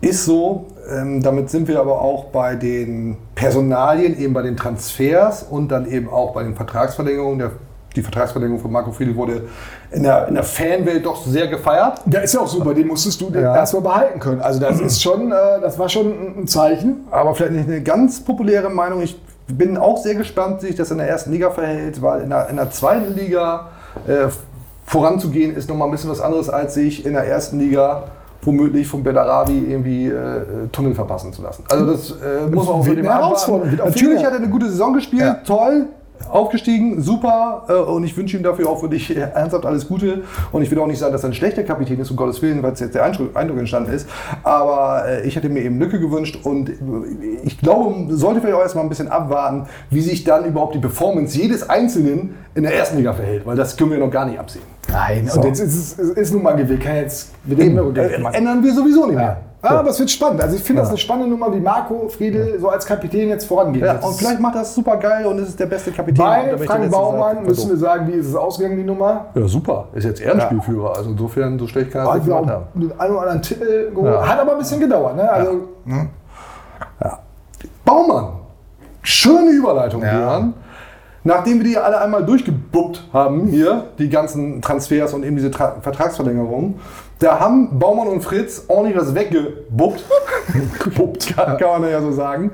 [0.00, 0.66] Ist so.
[0.90, 5.86] Ähm, damit sind wir aber auch bei den Personalien, eben bei den Transfers und dann
[5.88, 7.38] eben auch bei den Vertragsverlängerungen.
[7.38, 7.50] Der,
[7.94, 9.42] die Vertragsverlängerung von Marco Friedl wurde
[9.92, 12.00] in der, in der Fanwelt doch sehr gefeiert.
[12.06, 13.54] Der ist ja auch super, den musstest du Ja.
[13.54, 14.40] erstmal behalten können.
[14.40, 17.04] Also das ist schon, äh, das war schon ein- ein Zeichen.
[17.12, 19.02] Aber vielleicht nicht eine ganz populäre Meinung.
[19.02, 19.20] Ich
[19.56, 22.48] bin auch sehr gespannt, wie sich das in der ersten Liga verhält, weil in der,
[22.48, 23.68] in der zweiten Liga
[24.06, 24.28] äh,
[24.86, 28.04] voranzugehen ist nochmal ein bisschen was anderes, als sich in der ersten Liga
[28.42, 31.64] womöglich vom Bellarabi irgendwie äh, Tunnel verpassen zu lassen.
[31.68, 35.22] Also das äh, muss man auch von dem Natürlich hat er eine gute Saison gespielt,
[35.22, 35.34] Ja.
[35.46, 35.86] toll.
[36.28, 40.22] Aufgestiegen, super äh, und ich wünsche ihm dafür auch wirklich äh, ernsthaft alles Gute.
[40.52, 42.62] Und ich will auch nicht sagen, dass er ein schlechter Kapitän ist, um Gottes Willen,
[42.62, 44.08] weil es jetzt der Eindruck, entstanden ist.
[44.42, 46.70] Aber äh, ich hätte mir eben Lücke gewünscht und
[47.42, 51.36] ich glaube, sollte vielleicht auch erstmal ein bisschen abwarten, wie sich dann überhaupt die Performance
[51.36, 54.64] jedes Einzelnen in der ersten Liga verhält, weil das können wir noch gar nicht absehen.
[54.90, 55.40] Nein, So.
[55.40, 56.80] und jetzt ist es ist, nun mal gewählt.
[56.80, 58.34] Kann jetzt machen.
[58.34, 59.24] ändern wir sowieso nicht mehr.
[59.24, 60.42] Ja, aber es wird spannend.
[60.42, 63.82] Also ich finde das eine spannende Nummer, wie Marco Friedl so als Kapitän jetzt vorangeht.
[63.82, 66.24] Ja, Das und vielleicht macht er es super geil und ist der beste Kapitän.
[66.24, 69.26] Bei Frank Baumann Zeit- müssen wir sagen, wie ist es ausgegangen, die Nummer?
[69.34, 69.88] Ja, super.
[69.94, 70.96] Ist jetzt Ehrenspielführer.
[70.96, 72.64] Also insofern, so schlecht kann er nicht ja gemacht haben.
[72.80, 74.14] den einen oder anderen Titel geholt.
[74.14, 74.26] Ja.
[74.28, 75.16] Hat aber ein bisschen gedauert.
[75.16, 75.30] Ne?
[75.30, 75.60] Also,
[77.84, 78.28] Baumann.
[79.02, 80.54] Schöne Überleitung, Björn.
[81.22, 85.76] Nachdem wir die alle einmal durchgebuppt haben hier, die ganzen Transfers und eben diese Tra
[85.82, 86.76] Vertragsverlängerungen,
[87.20, 90.04] da haben Baumann und Fritz ordentlich was weggebuppt.
[90.82, 92.50] gebuppt, kann, kann man ja so sagen.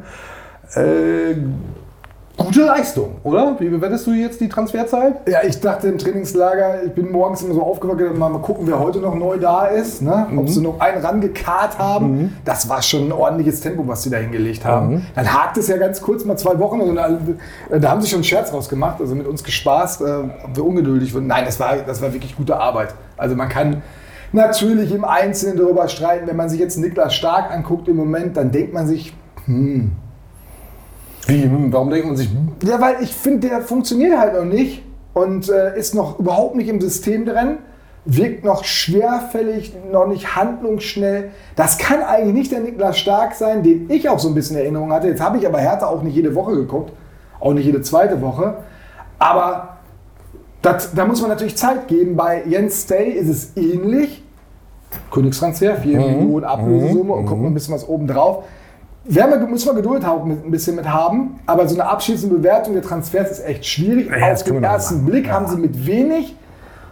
[0.75, 1.37] Äh,
[2.37, 3.55] gute Leistung, oder?
[3.61, 5.29] Wie bewertest du jetzt die Transferzeit?
[5.29, 8.81] Ja, ich dachte im Trainingslager, ich bin morgens immer so aufgewacht, mal, mal gucken, wer
[8.81, 10.27] heute noch neu da ist, ne?
[10.37, 12.37] ob sie noch einen rangekarrt haben.
[12.45, 15.07] Das war schon ein ordentliches Tempo, was sie da hingelegt haben.
[15.15, 17.17] Dann hakt es ja ganz kurz mal zwei Wochen und da,
[17.71, 20.05] da haben sie schon einen Scherz rausgemacht, also mit uns gespaßt, äh,
[20.45, 21.29] ob wir ungeduldig wurden.
[21.29, 22.95] Nein, das war, das war wirklich gute Arbeit.
[23.17, 23.83] Also man kann
[24.33, 28.51] natürlich im Einzelnen darüber streiten, wenn man sich jetzt Niklas Stark anguckt im Moment, dann
[28.51, 29.15] denkt man sich,
[29.47, 31.43] Wie?
[31.43, 34.83] Hm, Warum denkt man sich, hm, Ja, weil ich finde, der funktioniert halt noch nicht
[35.15, 37.59] und äh, ist noch überhaupt nicht im System drin,
[38.05, 41.31] wirkt noch schwerfällig, noch nicht handlungsschnell.
[41.57, 44.63] Das kann eigentlich nicht der Niklas Stark sein, den ich auch so ein bisschen in
[44.63, 45.09] Erinnerung hatte.
[45.09, 46.93] Jetzt habe ich aber Hertha auch nicht jede Woche geguckt,
[47.41, 48.59] auch nicht jede zweite Woche.
[49.19, 49.76] Aber
[50.67, 52.17] das, da muss man natürlich Zeit geben.
[52.17, 54.23] Bei Jens Stay ist es ähnlich.
[55.11, 58.45] Königstransfer, 4 Millionen Ablösesumme und gucken wir ein bisschen was oben drauf.
[59.05, 62.83] Wir, müssen wir Geduld haben, ein bisschen mit haben, aber so eine abschließende Bewertung der
[62.83, 64.11] Transfers ist echt schwierig.
[64.11, 65.05] Ja, Auf den ersten.
[65.05, 66.35] Blick haben sie mit wenig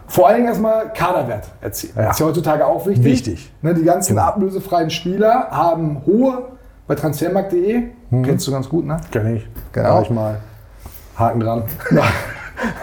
[0.07, 1.93] vor allen Dingen erstmal Kaderwert erzielt.
[1.97, 3.03] Das ist ja heutzutage auch wichtig.
[3.03, 3.53] Wichtig.
[3.61, 6.43] Ne, die ganzen ablösefreien Spieler haben hohe
[6.87, 7.83] bei transfermarkt.de,
[8.23, 8.97] kennst du ganz gut, ne?
[9.11, 9.47] kenn ich.
[9.73, 9.95] Genau.
[9.95, 10.37] Mach ich mal.
[11.17, 11.63] Haken dran.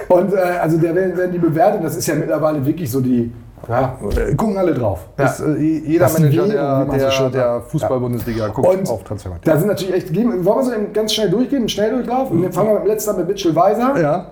[0.09, 0.15] Ja.
[0.17, 3.33] Und äh, also der werden, die bewertet, das ist ja mittlerweile wirklich so die,
[3.69, 5.07] ja, Äh, Gucken alle drauf.
[5.19, 5.25] Ja.
[5.25, 6.99] Das, äh, jeder Das Manager der, der,
[7.31, 7.31] der
[7.61, 7.71] sagt.
[7.71, 9.47] Fußball-Bundesliga guckt Und auf Transfermarkt.
[9.47, 12.31] da sind natürlich echt, wollen wir so ganz schnell durchgehen, einen Schnelldurchlauf?
[12.31, 14.01] Und dann fangen wir mit dem letzten an mit Mitchell Weiser.
[14.01, 14.27] Ja.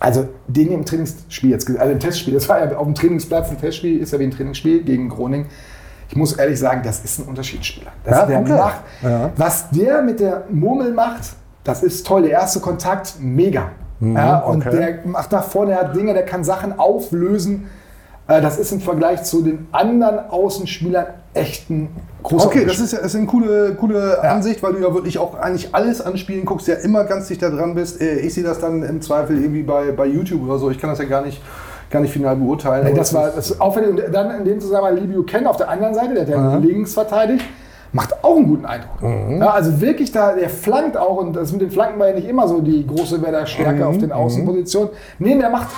[0.00, 3.58] Also den im Trainingsspiel jetzt, also im Testspiel, das war ja auf dem Trainingsplatz ein
[3.58, 5.46] Testspiel, ist ja wie ein Trainingsspiel gegen Groningen.
[6.10, 7.90] Ich muss ehrlich sagen, das ist ein Unterschiedsspieler.
[8.04, 9.30] Das Ja, der macht, Ja.
[9.36, 11.30] was der mit der Murmel macht,
[11.64, 12.22] das ist toll.
[12.22, 13.70] Der erste Kontakt, mega.
[14.00, 14.76] Ja, und Mhm, okay.
[14.76, 17.68] der macht nach vorne, der hat Dinge, der kann Sachen auflösen.
[18.28, 21.88] Äh, Das ist im Vergleich zu den anderen Außenspielern echt ein
[22.22, 25.34] großer Okay, das ist ja ist eine coole, coole Ansicht, weil du ja wirklich auch
[25.38, 28.00] eigentlich alles an Spielen guckst, ja immer ganz dicht da dran bist.
[28.00, 30.70] Äh, Ich sehe das dann im Zweifel irgendwie bei, bei YouTube oder so.
[30.70, 31.40] Ich kann das ja gar nicht,
[31.90, 32.86] gar nicht final beurteilen.
[32.86, 33.90] Aber das war das ist auffällig.
[33.90, 36.92] Und dann in dem Zusammenhang Lee Buchanan auf der anderen Seite, der hat ja links
[36.94, 37.44] verteidigt,
[37.92, 39.02] macht auch einen guten Eindruck.
[39.02, 39.38] Mhm.
[39.40, 42.28] Ja, also wirklich da, der flankt auch und das mit den Flanken war ja nicht
[42.28, 43.86] immer so die große Werder-Stärke Mhm.
[43.86, 44.90] auf den Außenpositionen.
[45.18, 45.68] Nee, der macht,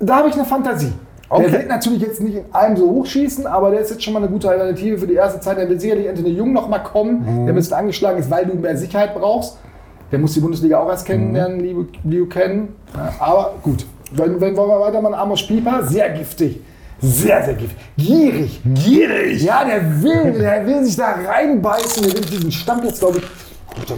[0.00, 0.92] da habe ich eine Fantasie.
[1.28, 1.42] Okay.
[1.50, 4.20] Der wird natürlich jetzt nicht in einem so hochschießen, aber der ist jetzt schon mal
[4.20, 5.58] eine gute Alternative für die erste Zeit.
[5.58, 7.46] Der wird sicherlich Anthony Jung noch mal kommen, Mhm.
[7.46, 9.58] der ein bisschen angeschlagen ist, weil du mehr Sicherheit brauchst.
[10.12, 12.68] Der muss die Bundesliga auch erst kennenlernen, Liu, Liu Ken.
[12.94, 13.84] Ja, aber gut.
[14.12, 16.60] Wenn, wenn wollen wir weitermachen, Amos Pieper, sehr giftig.
[17.00, 17.76] Sehr, sehr giftig.
[17.96, 18.60] Gierig.
[18.64, 19.42] Gierig?
[19.42, 22.02] Ja, der will, der will sich da reinbeißen.
[22.04, 23.24] Der will diesen Stammplatz, glaube ich,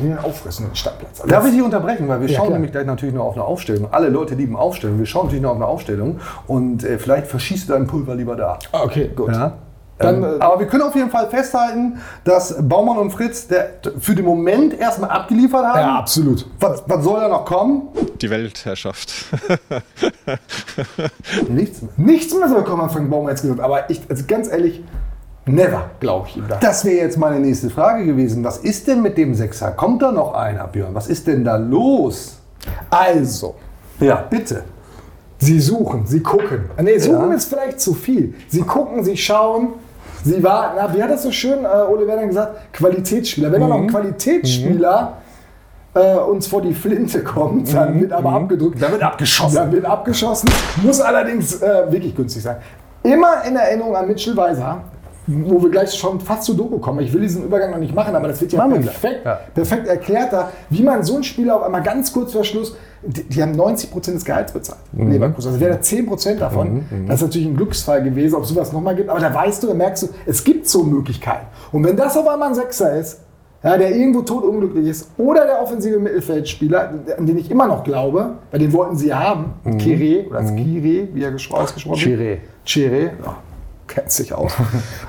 [0.03, 1.21] ihn auffressen, den Stammplatz.
[1.21, 2.59] Also Darf ich dich unterbrechen, weil wir Ja, schauen klar.
[2.59, 3.89] nämlich gleich natürlich noch auf eine Aufstellung.
[3.93, 4.99] Alle Leute lieben Aufstellung.
[4.99, 8.35] Wir schauen natürlich noch auf eine Aufstellung und äh, vielleicht verschießt du dein Pulver lieber
[8.35, 8.59] da.
[8.73, 9.29] Okay, gut.
[9.29, 9.59] Ja?
[9.99, 13.71] Dann, ähm, äh, aber wir können auf jeden Fall festhalten, dass Baumann und Fritz der,
[13.99, 15.79] für den Moment erstmal abgeliefert haben.
[15.81, 16.47] Ja, absolut.
[16.61, 17.89] Was, was soll da noch kommen?
[18.21, 19.25] Die Weltherrschaft.
[21.49, 21.91] Nichts mehr.
[21.97, 23.61] Nichts mehr soll kommen, hat Frank Baumann jetzt gesagt.
[23.61, 24.83] Aber ich, also ganz ehrlich,
[25.47, 26.57] never, glaube ich ihm da.
[26.57, 28.45] Das wäre jetzt meine nächste Frage gewesen.
[28.45, 29.73] Was ist denn mit dem Sechser?
[29.73, 30.95] Kommt da noch einer, Björn?
[30.95, 32.39] Was ist denn da los?
[32.91, 33.55] Also,
[34.01, 34.65] Ja, bitte.
[35.41, 36.69] Sie suchen, sie gucken.
[36.83, 37.37] Nee, suchen Ja.
[37.37, 38.35] ist vielleicht zu viel.
[38.49, 39.75] Sie gucken, sie schauen,
[40.25, 40.77] sie warten.
[40.79, 42.73] Na, wie hat das so schön äh, Ole Werner gesagt?
[42.73, 43.51] Qualitätsspieler.
[43.53, 43.69] Wenn Mhm.
[43.69, 45.15] noch ein Qualitätsspieler
[45.95, 48.77] äh, uns vor die Flinte kommt, dann wird aber abgedrückt.
[48.77, 48.81] Mhm.
[48.81, 49.55] Dann wird abgeschossen.
[49.57, 50.49] Dann wird abgeschossen.
[50.83, 52.57] Muss allerdings äh, wirklich günstig sein.
[53.03, 54.81] Immer in Erinnerung an Mitchell Weiser,
[55.29, 57.01] wo wir gleich schon fast zu Doku kommen.
[57.01, 59.41] Ich will diesen Übergang noch nicht machen, aber das wird ja perfekt, Ja.
[59.55, 63.23] perfekt erklärt da, wie man so einen Spieler auf einmal ganz kurz vor Schluss, die,
[63.25, 65.13] die haben 90 Prozent des Gehalts bezahlt, Mhm.
[65.13, 65.49] Leverkusen.
[65.51, 66.85] Also wäre da 10 Prozent davon.
[67.07, 69.09] Das ist natürlich ein Glücksfall gewesen, ob es sowas nochmal gibt.
[69.11, 71.47] Aber da weißt du, da merkst du, es gibt so Möglichkeiten.
[71.73, 73.21] Und wenn das auf einmal ein Sechser ist,
[73.63, 78.35] ja, der irgendwo totunglücklich ist, oder der offensive Mittelfeldspieler, an den ich immer noch glaube,
[78.53, 79.47] bei den wollten sie ja haben,
[79.79, 82.21] Kire oder Kire, wie er ausgesprochen wird.
[82.21, 82.37] Chiré.
[82.65, 83.37] Chiré, ja,
[83.89, 84.53] kennt sich aus.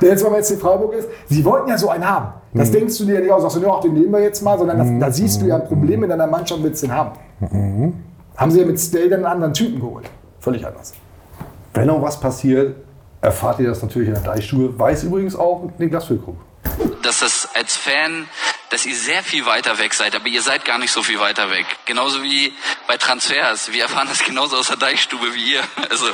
[0.01, 1.07] der jetzt aber jetzt in Freiburg ist.
[1.27, 2.33] Sie wollten ja so einen haben.
[2.53, 4.57] Das denkst du dir ja nicht aus, sagst du, ja, den nehmen wir jetzt mal,
[4.57, 7.11] sondern das, da siehst du ja ein Problem in deiner Mannschaft, willst du den haben.
[8.35, 10.09] Haben sie ja mit Stay dann einen anderen Typen geholt.
[10.39, 10.93] Völlig anders.
[11.73, 12.75] Wenn noch was passiert,
[13.21, 14.77] erfahrt ihr das natürlich in der Deichstube.
[14.79, 16.37] Weiß übrigens auch Niklas Füllkrug.
[17.09, 18.27] Dass das als Fan,
[18.69, 21.49] dass ihr sehr viel weiter weg seid, aber ihr seid gar nicht so viel weiter
[21.49, 21.65] weg.
[21.85, 22.53] Genauso wie
[22.87, 23.71] bei Transfers.
[23.71, 25.61] Wir erfahren das genauso aus der Deichstube wie ihr.
[25.89, 26.05] Also.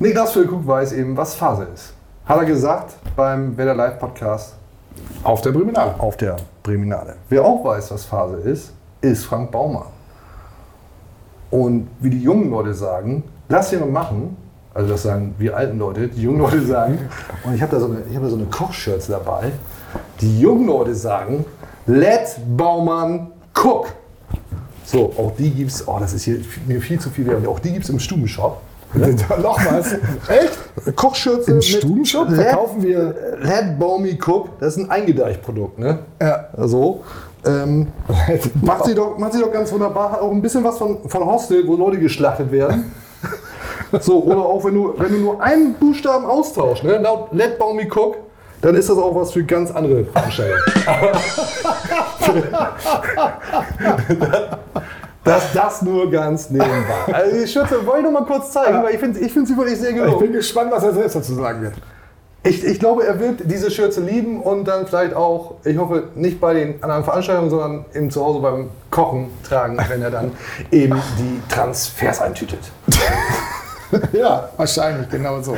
[0.00, 1.92] Niklas Füllkrug weiß eben, was Phase ist.
[2.26, 4.54] Hat er gesagt beim Werder Live Podcast.
[5.22, 5.94] Auf der Briminale.
[5.98, 7.16] auf der Breminale.
[7.28, 9.86] Wer auch weiß, was Phase ist, ist Frank Baumann.
[11.50, 14.36] Und wie die jungen Leute sagen, lass ihn machen.
[14.74, 16.98] Also das sagen wir alten Leute, die jungen Leute sagen.
[17.44, 19.52] Und ich habe da so eine, ich habe da so eine Kochshirts dabei.
[20.20, 21.44] Die jungen Leute sagen,
[21.86, 23.88] let Baumann cook.
[24.84, 27.46] So, auch die gibt's, oh, das ist hier mir viel zu viel wert.
[27.46, 28.60] Auch die gibt's im Stubenshop.
[29.42, 29.92] Noch was.
[30.28, 30.96] Echt?
[30.96, 33.14] Kochschürze Im Stubenshop verkaufen wir.
[33.40, 35.98] Let Baumi Cook, das ist ein Eingedeichprodukt, ne?
[36.20, 36.48] Ja.
[36.56, 37.04] So.
[37.44, 37.88] Ähm,
[38.62, 40.12] macht, sie doch, macht sie doch ganz wunderbar.
[40.12, 42.92] Hat auch ein bisschen was von, von Hostel, wo Leute geschlachtet werden.
[44.00, 46.98] So, oder auch wenn du, wenn du nur einen Buchstaben austauschst, ne?
[46.98, 48.16] Laut Let Baumi Cook,
[48.60, 50.62] dann ist das auch was für ganz andere Veranstaltungen.
[55.24, 57.12] dass das nur ganz nebenbei.
[57.12, 59.56] Also die Schürze wollte ich noch mal kurz zeigen, weil ich finde ich find sie
[59.56, 60.18] wirklich sehr Ich gelungen.
[60.18, 61.74] bin gespannt, was er selbst dazu sagen wird.
[62.44, 66.40] Ich, ich glaube, er wird diese Schürze lieben und dann vielleicht auch, ich hoffe, nicht
[66.40, 70.32] bei den anderen Veranstaltungen, sondern eben zu Hause beim Kochen tragen, wenn er dann
[70.70, 72.60] eben die Transfers eintütet.
[74.12, 75.56] Ja, wahrscheinlich, genau so.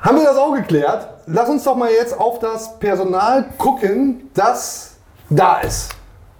[0.00, 1.08] Haben wir das auch geklärt?
[1.26, 4.92] Lass uns doch mal jetzt auf das Personal gucken, das
[5.28, 5.90] da ist.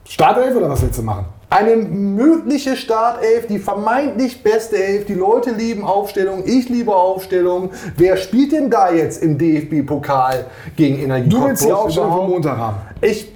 [0.04, 1.26] Startelf oder was willst du machen?
[1.50, 5.06] Eine mögliche Startelf, die vermeintlich beste Elf.
[5.06, 7.70] Die Leute lieben Aufstellung, ich liebe Aufstellung.
[7.96, 10.44] Wer spielt denn da jetzt im DFB-Pokal
[10.76, 12.28] gegen Energie Du willst die Aufstellung überhaupt?
[12.30, 12.76] Montag haben.
[13.00, 13.32] Ich,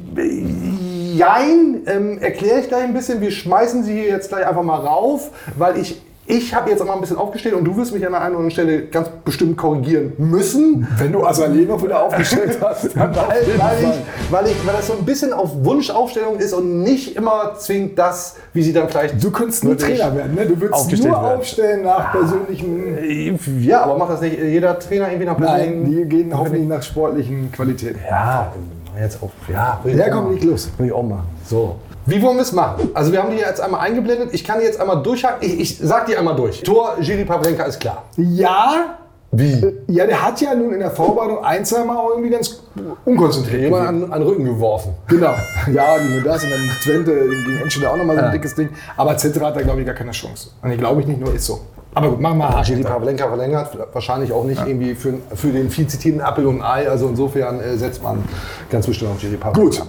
[1.14, 3.22] jein, ähm, erkläre ich gleich ein bisschen.
[3.22, 6.94] Wir schmeißen sie hier jetzt gleich einfach mal rauf, weil ich, ich habe jetzt mal
[6.94, 9.56] ein bisschen aufgestellt und du wirst mich an der einen oder anderen Stelle ganz bestimmt
[9.56, 10.86] korrigieren müssen.
[10.96, 14.92] Wenn du Asaleno wieder aufgestellt hast, dann Weil, weil, ich, weil, ich, weil das so
[14.94, 19.22] ein bisschen auf Wunschaufstellung ist und nicht immer zwingend das, wie sie dann vielleicht.
[19.22, 20.46] Du könntest wirklich Trainer werden, ne?
[20.46, 21.38] Du würdest nur werden.
[21.38, 23.60] aufstellen nach persönlichen.
[23.62, 26.68] Ja, aber macht das nicht jeder Trainer irgendwie nach Nein, die gehen hoffentlich.
[26.68, 27.98] nach sportlichen Qualitäten.
[28.08, 28.52] Ja,
[29.00, 29.32] jetzt auf.
[29.52, 30.70] Ja, will Ja, auch komm, leg los.
[30.78, 31.24] Will ich auch machen.
[31.48, 31.76] So.
[32.06, 32.90] Wie wollen wir es machen?
[32.94, 34.30] Also wir haben die jetzt einmal eingeblendet.
[34.32, 35.38] Ich kann die jetzt einmal durchhaken.
[35.40, 36.62] Ich, ich sag die einmal durch.
[36.62, 38.04] Tor Giri Pavlenka ist klar.
[38.16, 38.96] Ja,
[39.30, 39.72] Wie?
[39.86, 42.62] ja, der hat ja nun in der Vorbereitung ein, zwei Mal irgendwie ganz
[43.04, 44.94] unkonzentriert Jemand an, an den Rücken geworfen.
[45.06, 45.34] Genau.
[45.72, 48.70] Ja, nur das und dann Twente gegen Enschede auch nochmal so ein dickes Ding.
[48.96, 50.50] Aber Zentra hat da, glaube ich, gar keine Chance.
[50.60, 51.60] Und ich glaube ich nicht nur, ist so.
[51.94, 52.82] Aber gut, machen wir mal Giri.
[52.82, 53.78] Pavlenka verlängert.
[53.92, 56.88] Wahrscheinlich auch nicht irgendwie für, für den viel zitierten Apfel und Ei.
[56.88, 58.24] Also insofern äh, setzt man
[58.70, 59.60] ganz bestimmt auf Giri Pavlenka.
[59.62, 59.86] Gut.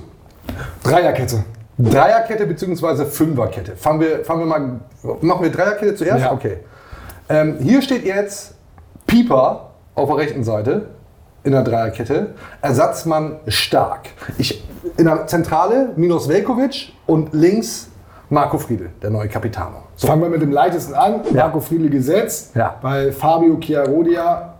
[0.83, 1.43] Dreierkette.
[1.77, 3.05] Dreierkette bzw.
[3.05, 3.75] Fünferkette.
[3.75, 4.79] Fangen wir, fangen wir mal,
[5.21, 6.21] machen wir Dreierkette zuerst?
[6.21, 6.31] Ja.
[6.31, 6.57] Okay.
[7.29, 8.55] Ähm, hier steht jetzt
[9.07, 10.87] Pieper auf der rechten Seite
[11.43, 12.35] in der Dreierkette.
[12.61, 14.09] Ersatzmann stark.
[14.37, 14.63] Ich,
[14.97, 17.89] in der Zentrale Minos Velkovic und links
[18.29, 19.83] Marco Friedl, der neue Capitano.
[19.95, 20.07] So.
[20.07, 21.21] Fangen wir mit dem leichtesten an.
[21.33, 22.55] Marco Friedl gesetzt.
[22.55, 22.77] Ja.
[22.81, 24.52] Weil Fabio Chiarodia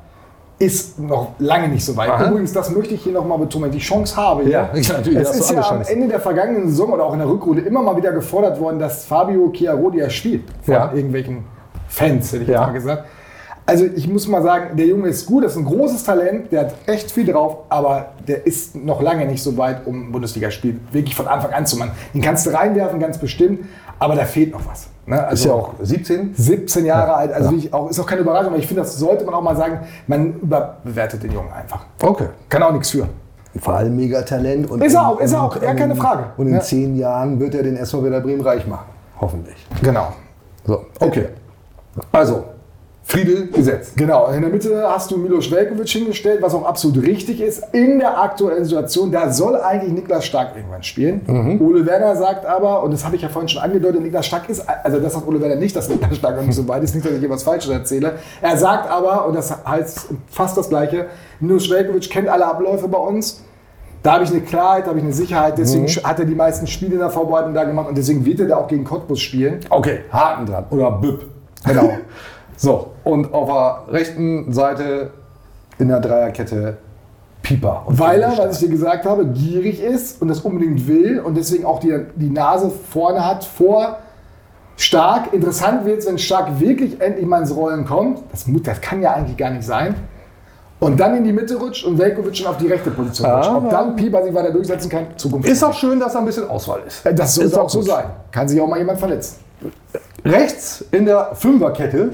[0.65, 2.10] ist noch lange nicht so weit.
[2.10, 2.30] Aha.
[2.30, 4.43] Übrigens, das möchte ich hier nochmal betonen, wenn ich die Chance habe.
[4.49, 4.93] Ja, hier.
[4.93, 5.93] natürlich, Es ist ja am Chancen.
[5.93, 9.06] Ende der vergangenen Saison oder auch in der Rückrunde immer mal wieder gefordert worden, dass
[9.06, 10.43] Fabio Chiarodia spielt.
[10.63, 10.91] Von Ja.
[10.93, 11.43] irgendwelchen
[11.88, 12.62] Fans, hätte ich Ja.
[12.67, 13.06] mal gesagt.
[13.65, 16.62] Also ich muss mal sagen, der Junge ist gut, das ist ein großes Talent, der
[16.62, 20.82] hat echt viel drauf, aber der ist noch lange nicht so weit, um ein Bundesligaspiel
[20.91, 21.91] wirklich von Anfang an zu machen.
[22.13, 23.62] Den kannst du reinwerfen, ganz bestimmt,
[24.04, 24.88] aber da fehlt noch was.
[25.06, 25.18] Ne?
[25.18, 26.34] Ist Also ja auch 17.
[26.36, 29.26] 17 Jahre alt, also wirklich auch, ist auch keine Überraschung, aber ich finde, das sollte
[29.26, 31.86] man auch mal sagen, man überbewertet den Jungen einfach.
[32.02, 32.28] Okay.
[32.50, 33.08] Kann auch nichts für.
[33.60, 34.70] Vor allem Megatalent.
[34.72, 36.26] Und Ist er auch, ist er auch, ja, keine Frage.
[36.38, 36.60] Und in Ja.
[36.62, 38.86] zehn Jahren wird er den SV Werder Bremen reich machen.
[39.20, 39.56] Hoffentlich.
[39.82, 40.08] Genau.
[40.66, 41.28] So, okay.
[42.12, 42.46] Also,
[43.06, 43.98] Friedel gesetzt.
[43.98, 47.62] Genau, in der Mitte hast du Milos Velkovic hingestellt, was auch absolut richtig ist.
[47.74, 51.60] In der aktuellen Situation, da soll eigentlich Niklas Stark irgendwann spielen.
[51.62, 54.63] Ole Werner sagt aber, und das habe ich ja vorhin schon angedeutet, Niklas Stark ist,
[54.84, 57.06] also das sagt Ole Werner nicht, dass Niklas Stark noch nicht so weit ist, nicht,
[57.06, 58.13] dass ich hier was Falsches erzähle.
[58.42, 61.08] Er sagt aber, und das heißt fast das Gleiche,
[61.42, 63.44] Milos Velkovic kennt alle Abläufe bei uns.
[64.02, 66.68] Da habe ich eine Klarheit, da habe ich eine Sicherheit, deswegen hat er die meisten
[66.68, 69.60] Spiele in der Vorbereitung da gemacht und deswegen wird er da auch gegen Cottbus spielen.
[69.70, 70.66] Okay, Haken dran.
[70.72, 71.26] Oder Büpp.
[71.66, 71.89] Genau.
[72.58, 75.12] So, und auf der rechten Seite
[75.80, 76.78] in der Dreierkette
[77.42, 77.84] Pieper.
[77.88, 81.66] Weil er, was ich dir gesagt habe, gierig ist und das unbedingt will und deswegen
[81.66, 83.98] auch die, die Nase vorne hat vor
[84.78, 85.34] Stark.
[85.34, 88.20] Interessant wird es, wenn Stark wirklich endlich mal ins Rollen kommt.
[88.32, 89.96] Das, das kann ja eigentlich gar nicht sein.
[90.80, 93.50] Und dann in die Mitte rutscht und Velkovic schon auf die rechte Position rutscht.
[93.50, 95.48] Ob dann Pieper sich weiter durchsetzen kann, Zukunft.
[95.48, 97.06] Ist auch schön, dass da ein bisschen Auswahl ist.
[97.06, 98.06] Äh, das sollte ist auch auch so sein.
[98.32, 99.38] Kann sich auch mal jemand verletzen.
[100.26, 102.10] Rechts in der Fünferkette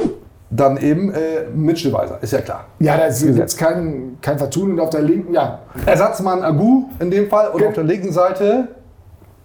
[0.51, 2.65] dann eben äh, Mitchellweiser, ist ja klar.
[2.79, 5.59] Ja, da ist jetzt kein, kein Vertun und auf der linken, ja.
[5.85, 8.69] Ersatzmann Agu in dem Fall und Ge- auf der linken Seite,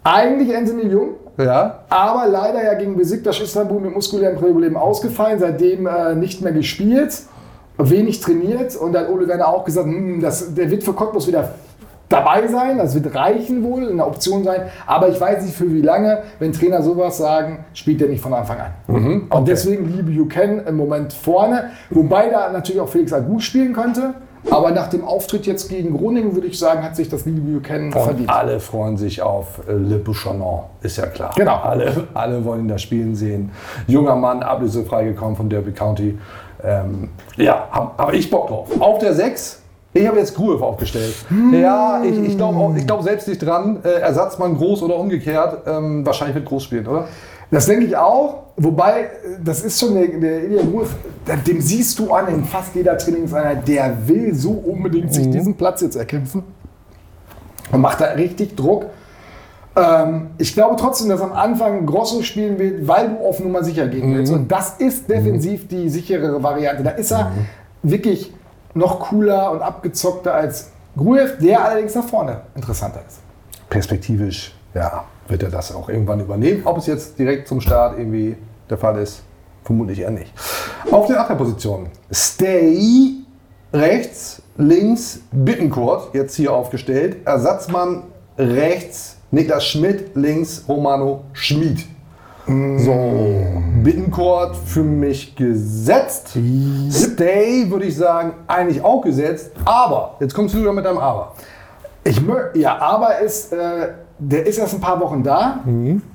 [0.03, 5.87] Eigentlich Anthony Jung, ja, aber leider ja gegen Besiktas Istanbul mit muskulären Problemen ausgefallen, seitdem
[5.87, 7.23] äh, nicht mehr gespielt,
[7.79, 11.27] wenig trainiert und dann hat Ole Werner auch gesagt, hm, das, der wird für Cottbus
[11.27, 11.55] wieder
[12.09, 15.81] dabei sein, das wird reichen wohl, eine Option sein, aber ich weiß nicht für wie
[15.81, 19.27] lange, wenn Trainer sowas sagen, spielt er nicht von Anfang an.
[19.31, 24.15] Und deswegen liebe Juken im Moment vorne, wobei da natürlich auch Felix Agu spielen könnte,
[24.51, 27.93] aber nach dem Auftritt jetzt gegen Groningen würde ich sagen, hat sich das liebe Und
[27.93, 28.29] verdient.
[28.29, 31.33] alle freuen sich auf äh, Le Bouchonon, ist ja klar.
[31.35, 31.57] Genau.
[31.57, 33.51] Alle, alle wollen ihn da spielen sehen.
[33.87, 36.19] Junger Mann, ablösefrei gekommen von Derby County.
[36.63, 38.69] Ähm, ja, habe hab ich Bock drauf.
[38.81, 39.63] Auf der 6,
[39.95, 41.15] ich habe jetzt Gruev aufgestellt.
[41.53, 43.79] Ja, ich, ich glaube ich glaub selbst nicht dran.
[43.85, 45.63] Äh, Ersatzmann groß oder umgekehrt.
[45.67, 47.07] Ähm, wahrscheinlich wird groß spielen, oder?
[47.51, 48.43] Das denke ich auch.
[48.57, 49.09] Wobei, äh,
[49.43, 50.91] das ist schon der, der Ilya Gruev,
[51.47, 55.81] dem siehst du an in fast jeder Trainingseinheit, der will so unbedingt sich diesen Platz
[55.81, 56.43] jetzt erkämpfen.
[57.71, 58.87] Und macht da richtig Druck.
[59.77, 63.87] Ähm, ich glaube trotzdem, dass am Anfang Grosso spielen wird, weil du auf Nummer sicher
[63.87, 64.33] gehen willst.
[64.33, 66.83] Und das ist defensiv die sicherere Variante.
[66.83, 67.31] Da ist er
[67.85, 68.33] wirklich
[68.75, 73.19] noch cooler und abgezockter als Gruev, der allerdings nach vorne interessanter ist.
[73.69, 76.63] Perspektivisch, ja, wird er das auch irgendwann übernehmen.
[76.65, 78.37] Ob es jetzt direkt zum Start irgendwie
[78.69, 79.23] der Fall ist,
[79.65, 80.33] vermutlich eher nicht.
[80.91, 81.89] Auf der Achterposition.
[82.13, 83.15] Stay
[83.73, 87.27] rechts, links Bittencourt, jetzt hier aufgestellt.
[87.27, 88.05] Ersatzmann
[88.39, 91.85] rechts, Niklas Schmidt, links Romano Schmid.
[92.47, 93.47] So,
[93.83, 96.37] Bittencourt für mich gesetzt.
[96.91, 99.53] Stay würde ich sagen, eigentlich auch gesetzt.
[99.65, 101.35] Aber, jetzt kommst du wieder mit deinem Aber.
[102.05, 102.21] Ich
[102.55, 105.61] ja, aber ist, äh, der ist erst ein paar Wochen da.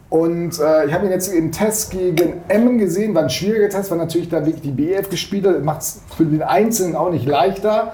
[0.10, 3.89] Und äh, ich habe ihn jetzt im Test gegen Emmen gesehen, war ein schwieriger Test,
[3.89, 5.63] weil natürlich da wirklich die BF gespielt hat.
[5.63, 7.94] Macht es für den Einzelnen auch nicht leichter.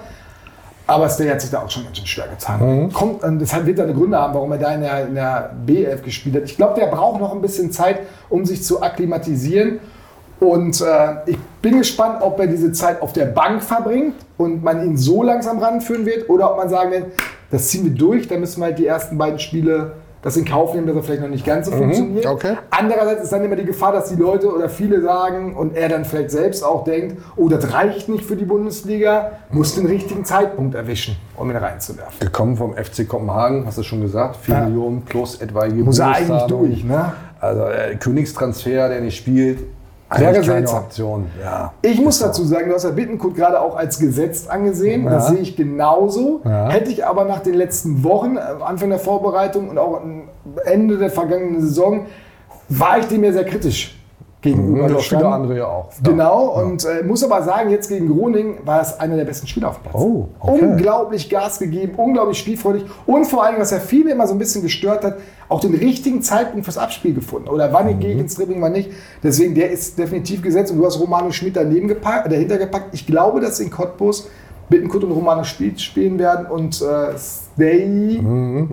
[0.86, 2.92] Aber Stay hat sich da auch schon ganz schön schwer getan.
[2.92, 5.50] Kommt, und deshalb wird er eine Gründe haben, warum er da in der, in der
[5.66, 6.44] B11 gespielt hat.
[6.44, 9.80] Ich glaube, der braucht noch ein bisschen Zeit, um sich zu akklimatisieren.
[10.38, 14.84] Und äh, ich bin gespannt, ob er diese Zeit auf der Bank verbringt und man
[14.84, 17.04] ihn so langsam ranführen wird oder ob man sagen wird,
[17.50, 20.74] das ziehen wir durch, dann müssen wir halt die ersten beiden Spiele das in Kauf
[20.74, 22.26] nehmen, dass er vielleicht noch nicht ganz so funktioniert.
[22.26, 22.56] okay.
[22.70, 26.04] Andererseits ist dann immer die Gefahr, dass die Leute oder viele sagen und er dann
[26.04, 30.74] vielleicht selbst auch denkt, oh, das reicht nicht für die Bundesliga, muss den richtigen Zeitpunkt
[30.74, 32.18] erwischen, um ihn reinzuwerfen.
[32.18, 34.64] Gekommen vom FC Kopenhagen, hast du schon gesagt, 4 Ja.
[34.64, 37.12] Millionen plus etwaige Muss er eigentlich durch, ne?
[37.38, 39.60] Also äh, Königstransfer, der nicht spielt,
[40.08, 40.84] eigentlich keine seltsam.
[40.84, 41.26] Option.
[41.42, 41.72] Ja.
[41.82, 45.04] Ich muss dazu sagen, du hast ja Bittenkurt gerade auch als gesetzt angesehen.
[45.06, 45.30] Das Ja.
[45.34, 46.40] sehe ich genauso.
[46.44, 46.68] Ja.
[46.68, 50.22] Hätte ich aber nach den letzten Wochen, am Anfang der Vorbereitung und auch am
[50.64, 52.06] Ende der vergangenen Saison,
[52.68, 53.98] war ich dem ja sehr kritisch
[54.42, 54.82] gegenüber.
[54.82, 55.32] Ja, viele gestanden.
[55.32, 55.88] andere ja auch.
[56.04, 59.70] Genau, und äh, muss aber sagen, jetzt gegen Groningen war es einer der besten Spieler
[59.70, 60.02] auf dem Platz.
[60.02, 60.60] Oh, okay.
[60.62, 64.62] Unglaublich Gas gegeben, unglaublich spielfreudig und vor allem, was ja viele immer so ein bisschen
[64.62, 65.16] gestört hat,
[65.48, 67.48] auch den richtigen Zeitpunkt fürs Abspiel gefunden.
[67.48, 68.90] Oder wann ich gehe ich ins Dribbling, wann nicht.
[69.22, 72.88] Deswegen, der ist definitiv gesetzt und du hast Romano Schmidt daneben gepackt, dahinter gepackt.
[72.92, 74.28] Ich glaube, dass in Cottbus
[74.68, 78.20] Bittenkurt und Romano Schmidt spielen werden und äh, Stay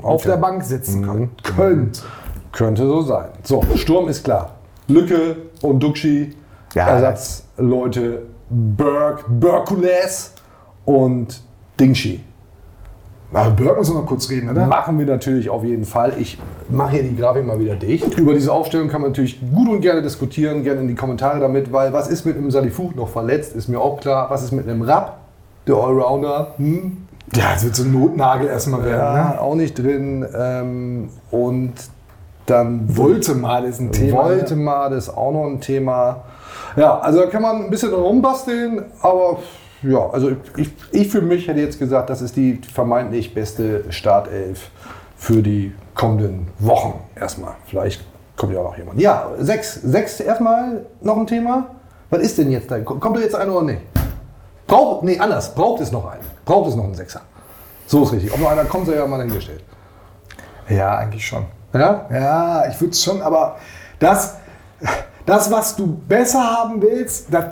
[0.02, 1.30] auf der Bank sitzen können.
[1.44, 2.04] Könnt.
[2.52, 3.30] Könnte so sein.
[3.44, 4.56] So, Sturm ist klar.
[4.88, 6.34] Lücke und Duxi,
[6.74, 10.34] Ja, Ersatzleute, Berg, Berkules
[10.86, 11.42] und
[11.80, 12.20] Dingshi.
[13.34, 14.68] Aber Burke muss noch mal kurz reden, oder?
[14.68, 16.14] Machen wir natürlich auf jeden Fall.
[16.20, 16.38] Ich
[16.70, 18.18] mache hier die Grafik mal wieder dicht.
[18.18, 21.74] Über diese Aufstellung kann man natürlich gut und gerne diskutieren, gerne in die Kommentare damit,
[21.74, 24.30] weil was ist mit einem Salifu noch verletzt, ist mir auch klar.
[24.30, 25.18] Was ist mit einem Rapp,
[25.68, 26.54] der Allrounder?
[26.58, 26.98] Hm?
[27.36, 29.00] Ja, es wird so ein Notnagel erstmal werden.
[29.18, 29.42] Ja, Ne?
[29.42, 30.26] auch nicht drin.
[30.38, 31.74] Ähm, und
[32.46, 34.26] dann Wollte mal ist ein Thema.
[34.26, 36.24] Wollte mal, das ist auch noch ein Thema.
[36.76, 39.38] Ja, also da kann man ein bisschen rumbasteln, aber
[39.84, 44.70] ja, also ich, ich für mich hätte jetzt gesagt, das ist die vermeintlich beste Startelf
[45.16, 47.56] für die kommenden Wochen erstmal.
[47.66, 48.04] Vielleicht
[48.36, 49.00] kommt ja auch noch jemand.
[49.00, 51.68] Ja, sechs, sechs erstmal noch ein Thema.
[52.10, 52.80] Was ist denn jetzt da?
[52.80, 53.82] Kommt da jetzt einer oder nicht?
[54.68, 55.54] Braucht, nee, anders.
[55.54, 56.24] Braucht es noch einen?
[56.46, 57.22] Braucht es noch einen Sechser?
[57.86, 58.34] So ist richtig.
[58.34, 59.64] Ob noch einer kommt, sei ja mal dahingestellt.
[60.70, 61.46] Ja, eigentlich schon.
[61.74, 62.06] Ja?
[62.12, 63.58] Ja, ich würde es schon, aber
[64.00, 64.38] das,
[65.26, 67.46] das, was du besser haben willst, das,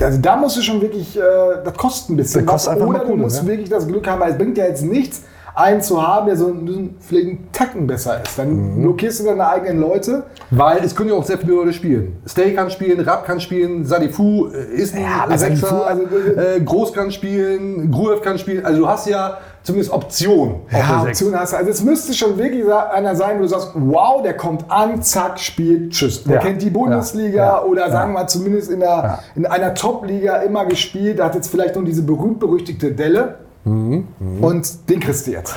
[0.00, 1.20] also da musst du schon wirklich, äh,
[1.64, 2.44] das kostet ein bisschen.
[2.46, 3.48] Das kostet was, oder du Kohle, musst ne?
[3.48, 5.22] wirklich das Glück haben, weil es bringt ja jetzt nichts,
[5.56, 8.36] einen zu haben, der so einen, vielleicht einen Tacken besser ist.
[8.36, 8.82] Dann Mhm.
[8.82, 10.24] blockierst du deine eigenen Leute.
[10.50, 12.16] Weil es können ja auch sehr viele Leute spielen.
[12.26, 16.92] Stay kann spielen, Rapp kann spielen, Sadifu äh, ist ein Ja, Sechser, also, äh, Groß
[16.92, 18.64] kann spielen, Gruev kann spielen.
[18.66, 21.02] Also du hast ja zumindest Option Ja.
[21.02, 21.56] Option hast du.
[21.56, 25.40] Also es müsste schon wirklich einer sein, wo du sagst, wow, der kommt an, zack,
[25.40, 26.22] spielt, tschüss.
[26.22, 26.40] Der Ja.
[26.40, 27.62] kennt die Bundesliga Ja.
[27.64, 31.18] Oder sagen wir mal zumindest in, der, in einer Top-Liga immer gespielt.
[31.18, 33.36] Der hat jetzt vielleicht noch diese berühmt-berüchtigte Delle.
[33.64, 34.06] Mhm.
[34.40, 35.56] Und den kriegst du jetzt.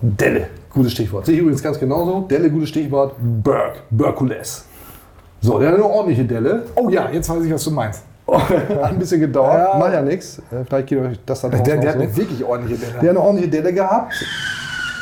[0.00, 1.26] Delle, gutes Stichwort.
[1.26, 2.22] Sehe ich übrigens ganz genauso.
[2.22, 3.14] Delle, gutes Stichwort.
[3.20, 4.64] Berg, Berkules.
[5.42, 6.64] So, der hat eine ordentliche Delle.
[6.74, 8.02] Oh ja, jetzt weiß ich, was du meinst.
[8.28, 9.78] hat ein bisschen gedauert, Ja.
[9.78, 10.40] macht ja nichts.
[10.68, 12.00] Vielleicht geht euch das dann Der, auch der noch hat so.
[12.00, 12.92] eine wirklich ordentliche Delle.
[12.92, 14.14] Der hat eine ordentliche Delle gehabt.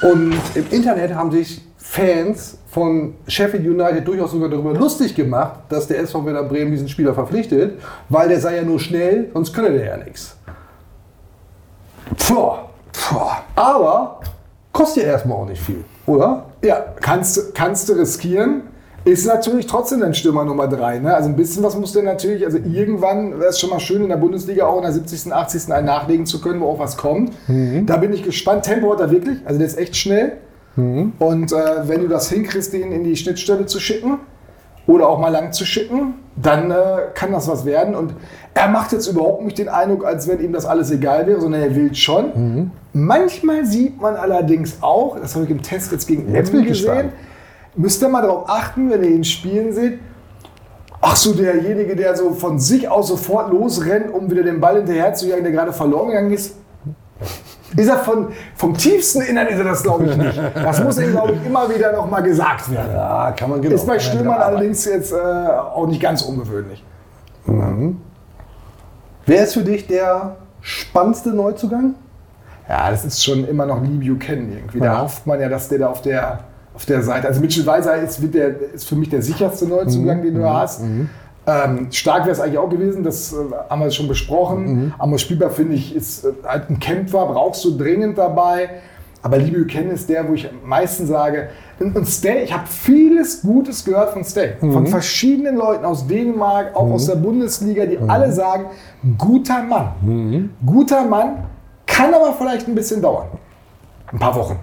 [0.03, 5.87] Und im Internet haben sich Fans von Sheffield United durchaus sogar darüber lustig gemacht, dass
[5.89, 9.71] der SV Werder Bremen diesen Spieler verpflichtet, weil der sei ja nur schnell, sonst könne
[9.73, 10.37] der ja nichts.
[12.17, 12.53] Puh.
[12.93, 13.21] Puh.
[13.57, 14.21] Aber
[14.73, 16.45] kostet ja erstmal auch nicht viel, oder?
[16.63, 18.63] Ja, kannst, kannst du riskieren.
[19.05, 20.99] Ist natürlich trotzdem ein Stürmer Nummer 3.
[20.99, 21.15] Ne?
[21.15, 24.11] Also ein bisschen was muss der natürlich, also irgendwann wäre es schon mal schön in
[24.11, 25.73] der Bundesliga auch in der 70., 80.
[25.73, 27.33] einen nachlegen zu können, wo auch was kommt.
[27.87, 28.65] Da bin ich gespannt.
[28.65, 30.33] Tempo hat er wirklich, also der ist echt schnell.
[31.19, 34.19] Und äh, wenn du das hinkriegst, den in die Schnittstelle zu schicken
[34.87, 36.75] oder auch mal lang zu schicken, dann äh,
[37.15, 37.95] kann das was werden.
[37.95, 38.15] Und
[38.55, 41.63] er macht jetzt überhaupt nicht den Eindruck, als wenn ihm das alles egal wäre, sondern
[41.63, 42.71] er will schon.
[42.93, 47.13] Manchmal sieht man allerdings auch, das habe ich im Test jetzt gegen Jetzt ich gespannt.
[47.77, 49.99] Müsst ihr mal darauf achten, wenn ihr ihn spielen seht.
[51.01, 55.15] Ach so, derjenige, der so von sich aus sofort losrennt, um wieder den Ball hinterher
[55.15, 56.57] zu jagen, der gerade verloren gegangen ist.
[57.77, 60.39] Ist er von, vom tiefsten Innern ist er das, glaube ich, nicht.
[60.57, 62.93] Das muss ihm, glaube ich, immer wieder noch mal gesagt werden.
[62.93, 63.75] Ja, kann man genau.
[63.77, 66.85] Ist bei Stürmern allerdings jetzt äh, auch nicht ganz ungewöhnlich.
[69.27, 71.95] Wer ist für dich der spannendste Neuzugang?
[72.69, 74.81] Ja, das ist schon immer noch Lee Buchanan irgendwie.
[74.81, 75.03] Da Ja.
[75.03, 76.41] hofft man ja, dass der da auf der,
[76.81, 77.29] auf der Seite.
[77.29, 80.81] Also Mitchell Weiser ist, der, ist für mich der sicherste Neuzugang, den du hast.
[81.47, 83.37] Ähm, stark wäre es eigentlich auch gewesen, das äh,
[83.69, 84.95] haben wir schon besprochen.
[84.99, 88.71] Aber spielbar finde ich, ist äh, halt ein Kämpfer, brauchst du dringend dabei.
[89.23, 91.51] Aber Lee Buchanan ist der, wo ich am meisten sage.
[91.79, 94.55] Und und Stay, ich habe vieles Gutes gehört von Stay.
[94.61, 98.67] Von verschiedenen Leuten aus Dänemark, auch aus der Bundesliga, die alle sagen,
[99.19, 100.51] guter Mann.
[100.65, 101.45] Guter Mann,
[101.87, 103.27] kann aber vielleicht ein bisschen dauern.
[104.13, 104.59] Ein paar Wochen.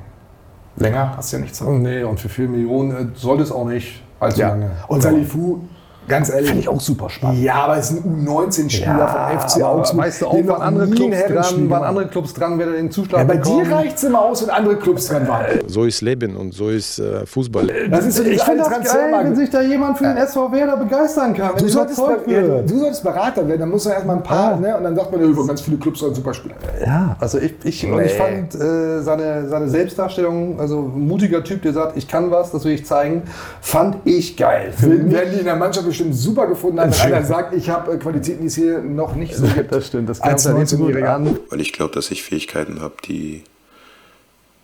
[0.78, 1.61] Länger hast du ja nichts.
[1.61, 4.71] Nee, und für 4 Millionen äh, sollte es auch nicht allzu lange.
[4.88, 5.59] Und Salifu,
[6.08, 6.47] ganz ehrlich.
[6.47, 7.41] Finde ich auch super spannend.
[7.43, 9.99] Ja, aber es ist ein U19-Spieler von FC aber Augsburg.
[10.05, 13.22] Weißt du auch, waren andere, Clubs dran, waren andere Clubs dran, wer da den Zuschlag
[13.22, 13.64] Ja, bei bekommen.
[13.66, 15.45] dir reicht es immer aus, wenn andere Clubs dran waren.
[15.68, 17.68] So ist Leben und so ist äh, Fußball.
[17.89, 20.78] Das ist so Ich finde das geil, wenn sich da jemand für den SV Werder
[20.78, 21.51] begeistern kann.
[21.55, 24.76] wenn Du solltest, ja, du solltest Berater werden, dann muss er erstmal ein paar, ne?
[24.78, 26.55] und dann sagt man, ja, ganz viele Clubs sollen super Spieler.
[26.86, 31.62] Ja, also ich, ich, und ich fand äh, seine, seine Selbstdarstellung, also ein mutiger Typ,
[31.62, 33.24] der sagt, ich kann was, das will ich zeigen,
[33.62, 34.72] fand ich geil.
[34.76, 37.93] Für mich- die in der Mannschaft bestimmt super gefunden haben, wenn einer sagt, ich habe
[37.93, 39.71] äh, Qualitäten, die es hier noch nicht so gibt.
[39.71, 41.07] das stimmt, das kam Als ja nicht so gut 19-Jähriger.
[41.07, 41.39] an.
[41.49, 43.43] Weil ich glaube, dass ich Fähigkeiten habe, die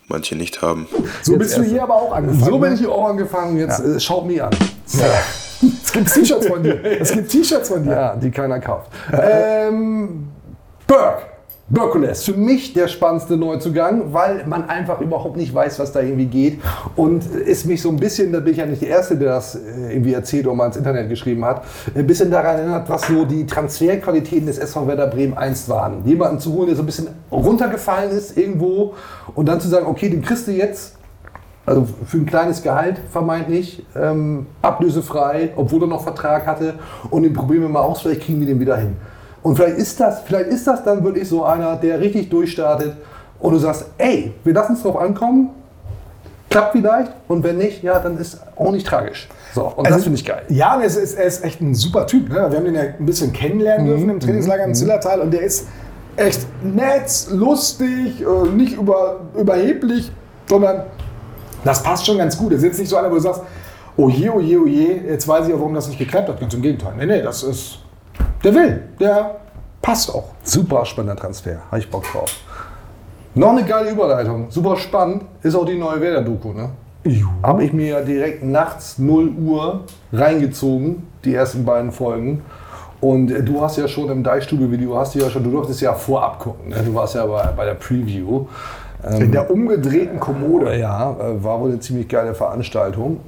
[0.07, 0.87] manche nicht haben.
[1.21, 2.43] So bist du hier aber auch angefangen.
[2.43, 2.75] So bin ne?
[2.75, 4.51] ich hier auch angefangen, jetzt äh, schaut mich an.
[5.81, 6.83] Es gibt T-Shirts von dir.
[6.83, 7.91] Es gibt T-Shirts von dir.
[7.91, 8.91] Ja, die keiner kauft.
[9.11, 10.27] ähm,
[10.85, 11.32] Burke.
[11.73, 16.27] Berkules, für mich der spannendste Neuzugang, weil man einfach überhaupt nicht weiß, was da irgendwie
[16.27, 16.59] geht.
[16.95, 19.55] Und ist mich so ein bisschen, da bin ich ja nicht der Erste, der das
[19.55, 21.63] äh, irgendwie erzählt oder mal ins Internet geschrieben hat,
[21.95, 26.05] ein bisschen daran erinnert, was so die Transferqualitäten des SV Werder Bremen einst waren.
[26.05, 28.93] Jemanden zu holen, der so ein bisschen runtergefallen ist irgendwo
[29.33, 30.95] und dann zu sagen, okay, den kriegst du jetzt
[31.65, 36.75] also für ein kleines Gehalt vermeintlich, ähm, ablösefrei, obwohl er noch Vertrag hatte
[37.09, 38.95] und den probieren wir mal aus, vielleicht kriegen wir den wieder hin.
[39.43, 42.95] Und vielleicht ist das, vielleicht ist das dann wirklich so einer, der richtig durchstartet
[43.39, 45.49] und du sagst, ey, wir lassen es drauf ankommen,
[46.49, 49.27] klappt vielleicht und wenn nicht, ja, dann ist auch nicht tragisch.
[49.53, 50.43] So, und das finde ich geil.
[50.47, 52.29] Ja, er ist, er ist echt ein super Typ.
[52.29, 52.35] Ne?
[52.35, 55.67] Wir haben den ja ein bisschen kennenlernen dürfen im Trainingslager im Zillertal und der ist
[56.15, 60.11] echt nett, lustig, äh, nicht über, überheblich,
[60.47, 60.83] sondern
[61.65, 62.51] das passt schon ganz gut.
[62.51, 63.41] Er ist jetzt nicht so einer, wo du sagst,
[63.97, 66.39] oh je, oh je, oh je, jetzt weiß ich auch, warum das nicht geklappt hat.
[66.39, 66.93] Ganz im Gegenteil.
[66.97, 67.79] Nee, nee, das ist,
[68.43, 69.35] der will, der
[69.81, 70.29] passt auch.
[70.43, 72.31] Super spannender Transfer, habe ich Bock drauf.
[73.35, 76.69] Noch eine geile Überleitung, super spannend, ist auch die neue Werder-Doku, ne?
[77.41, 79.81] Habe ich mir ja direkt nachts 0 Uhr
[80.13, 82.43] reingezogen, die ersten beiden Folgen.
[83.01, 85.93] Und äh, du hast ja schon im Deichstube-Video, hast du ja schon, du durftest ja
[85.93, 86.77] vorab gucken, ne?
[86.85, 88.45] du warst ja bei, bei der Preview.
[89.19, 90.77] In der umgedrehten Kommode.
[90.77, 93.19] Ja, äh, war wohl eine ziemlich geile Veranstaltung.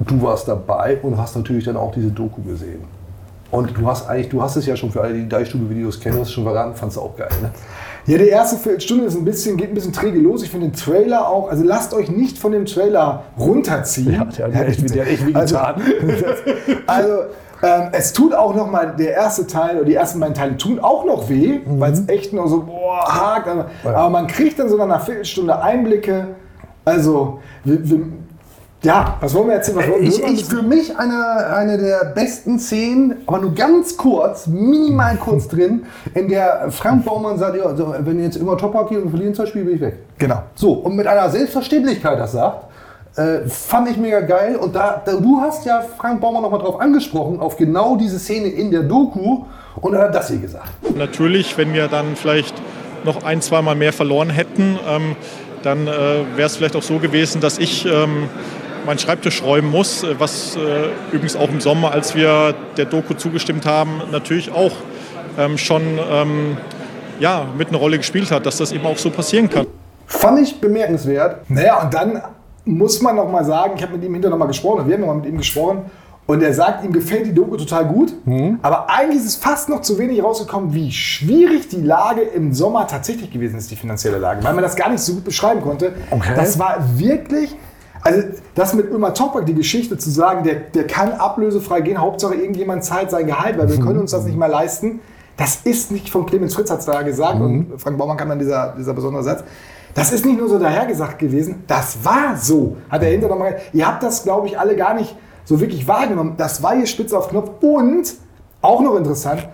[0.00, 2.82] Du warst dabei und hast natürlich dann auch diese Doku gesehen.
[3.52, 6.18] Und du hast eigentlich, du hast es ja schon für alle, die die Deichstube-Videos kennen,
[6.18, 7.50] hast es schon verraten, fandst du auch geil, ne?
[8.06, 10.42] Ja, die erste Viertelstunde ist ein bisschen, geht ein bisschen träge los.
[10.42, 14.14] Ich finde den Trailer auch, also lasst euch nicht von dem Trailer runterziehen.
[14.14, 15.82] Ja, der hat echt- der hat echt also, wehgetan.
[16.86, 17.12] also
[17.62, 20.80] ähm, es tut auch noch mal, der erste Teil oder die ersten beiden Teile tun
[20.80, 21.78] auch noch weh, Mhm.
[21.78, 23.46] weil es echt noch so, boah, hakt.
[23.46, 26.28] Aber, aber man kriegt dann so nach einer Viertelstunde Einblicke.
[26.84, 28.00] Also, wir, wir,
[28.82, 29.78] ja, was wollen wir erzählen?
[29.78, 30.34] Was wollen wir Ich, hören?
[30.34, 35.84] ich, für mich eine, eine der besten Szenen, aber nur ganz kurz, minimal kurz drin,
[36.14, 39.34] in der Frank Baumann sagt, ja, also, wenn ihr jetzt immer Top geht und verlieren
[39.34, 39.98] zwei Spiele, bin ich weg.
[40.18, 40.42] Genau.
[40.54, 42.66] So, und mit einer Selbstverständlichkeit das sagt,
[43.16, 44.56] äh, fand ich mega geil.
[44.56, 48.48] Und da, da, du hast ja Frank Baumann nochmal drauf angesprochen, auf genau diese Szene
[48.48, 49.44] in der Doku.
[49.76, 50.70] Und er hat das hier gesagt.
[50.96, 52.54] Natürlich, wenn wir dann vielleicht
[53.04, 55.16] noch ein, zweimal mehr verloren hätten, ähm,
[55.62, 55.90] dann äh,
[56.36, 58.28] wäre es vielleicht auch so gewesen, dass ich ähm,
[58.86, 60.60] meinen Schreibtisch räumen muss, äh, was äh,
[61.12, 64.72] übrigens auch im Sommer, als wir der Doku zugestimmt haben, natürlich auch
[65.38, 66.56] ähm, schon ähm,
[67.20, 69.66] ja, mit einer Rolle gespielt hat, dass das eben auch so passieren kann.
[70.06, 71.48] Fand ich bemerkenswert.
[71.48, 72.20] Naja, und dann
[72.64, 75.00] muss man noch mal sagen, ich habe mit ihm hinterher noch mal gesprochen, wir haben
[75.00, 75.86] noch mal mit ihm gesprochen,
[76.24, 78.60] und er sagt, ihm gefällt die Doku total gut, Mhm.
[78.62, 82.86] aber eigentlich ist es fast noch zu wenig rausgekommen, wie schwierig die Lage im Sommer
[82.86, 85.92] tatsächlich gewesen ist, die finanzielle Lage, weil man das gar nicht so gut beschreiben konnte.
[86.10, 86.32] Okay.
[86.36, 87.56] Das war wirklich,
[88.02, 88.22] also
[88.54, 92.84] das mit Ömer Toprak, die Geschichte zu sagen, der, der kann ablösefrei gehen, Hauptsache irgendjemand
[92.84, 93.86] zahlt sein Gehalt, weil wir Mhm.
[93.86, 95.00] können uns das nicht mehr leisten.
[95.36, 97.42] Das ist nicht von Clemens Fritz hat es da gesagt Mhm.
[97.72, 99.44] und Frank Baumann kam dann dieser, dieser besondere Satz.
[99.94, 102.76] Das ist nicht nur so dahergesagt gewesen, das war so.
[102.90, 103.74] Hat er hinterher nochmal gesagt.
[103.74, 106.34] Ihr habt das, glaube ich, alle gar nicht so wirklich wahrgenommen.
[106.36, 108.14] Das war hier spitze auf Knopf und,
[108.62, 109.48] auch noch interessant,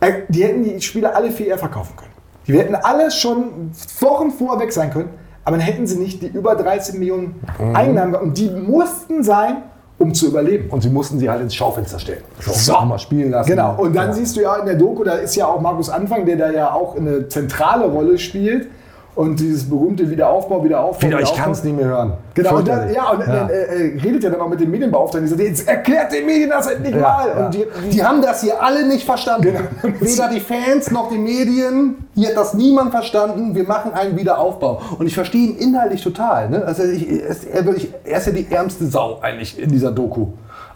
[0.00, 2.10] äh, die hätten die Spiele alle viel eher verkaufen können.
[2.46, 3.70] Die hätten alle schon
[4.00, 5.08] Wochen vorher weg sein können,
[5.50, 7.74] aber dann hätten sie nicht die über 13 Millionen Mhm.
[7.76, 8.24] Einnahmen gehabt.
[8.26, 9.56] Und die mussten sein,
[9.98, 10.70] um zu überleben.
[10.70, 12.22] Und sie mussten sie halt ins Schaufenster stellen.
[12.40, 12.72] So.
[12.72, 13.50] Mal spielen lassen.
[13.50, 14.12] Genau, und dann Ja.
[14.14, 16.72] siehst du ja in der Doku, da ist ja auch Markus Anfang, der da ja
[16.72, 18.68] auch eine zentrale Rolle spielt.
[19.16, 21.06] Und dieses berühmte Wiederaufbau, Wiederaufbau.
[21.06, 22.12] Wieder, ich kann es nicht mehr hören.
[22.34, 25.24] Genau, und dann, ja, und dann äh, äh, redet ja dann auch mit den Medienbeauftragten.
[25.24, 27.28] Die sagt, jetzt erklärt den Medien das endlich Ja, mal.
[27.28, 27.46] ja.
[27.46, 29.42] Und die, die, haben das hier alle nicht verstanden.
[29.42, 29.60] Genau.
[30.00, 32.06] Weder die Fans noch die Medien.
[32.14, 33.54] Hier hat das niemand verstanden.
[33.54, 34.80] Wir machen einen Wiederaufbau.
[34.98, 36.48] Und ich verstehe ihn inhaltlich total.
[36.48, 36.64] Ne?
[36.64, 37.64] Also ich, er,
[38.04, 40.28] er ist ja die ärmste Sau eigentlich in dieser Doku.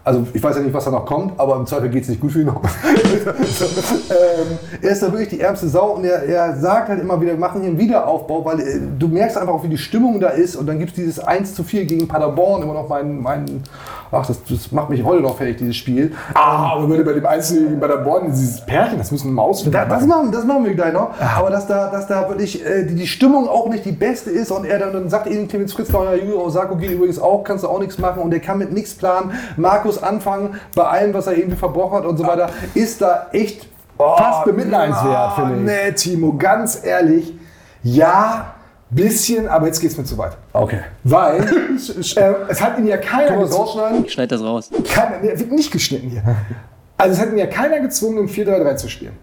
[0.05, 2.21] Also ich weiß ja nicht, was da noch kommt, aber im Zweifel geht es nicht
[2.21, 2.55] gut für ihn ähm,
[4.79, 7.39] er ist da wirklich die ärmste Sau und er, er sagt halt immer wieder, wir
[7.39, 10.57] machen hier einen Wiederaufbau, weil äh, du merkst einfach auch, wie die Stimmung da ist
[10.57, 13.63] und dann gibt es dieses 1 zu 4 gegen Paderborn, immer noch mein, mein
[14.15, 16.13] ach, das, das macht mich heute noch fertig, dieses Spiel.
[16.33, 19.73] ah, aber bei dem Einzelnen bei der Born, dieses Pärchen, das müssen wir mal ausfinden.
[19.73, 21.11] Da, das, machen, das machen wir gleich noch.
[21.19, 24.51] Aber dass da, dass da wirklich äh, die, die Stimmung auch nicht die beste ist
[24.51, 27.63] und er dann, dann sagt eben Clemens Fritz, ja, Jürgen Osako geht übrigens auch, kannst
[27.63, 29.31] du auch nichts machen und der kann mit nichts planen.
[29.57, 33.67] Markus anfangen bei allem, was er irgendwie verbrochen hat und so weiter, ist da echt
[33.97, 35.61] fast bemitleidenswert, oh, finde ich.
[35.61, 37.33] Nee, Timo, ganz ehrlich,
[37.83, 38.54] ja,
[38.95, 40.37] bisschen, aber jetzt geht's mir zu weit.
[40.53, 40.79] Okay.
[41.03, 41.41] Weil
[42.15, 44.05] äh, es hat ihn ja keiner gezwungen.
[44.05, 44.69] Ich schneide das raus.
[44.91, 46.23] Keiner, der wird nicht geschnitten hier.
[46.97, 49.13] Also es hat ihn ja keiner gezwungen, im 4-3-3 zu spielen.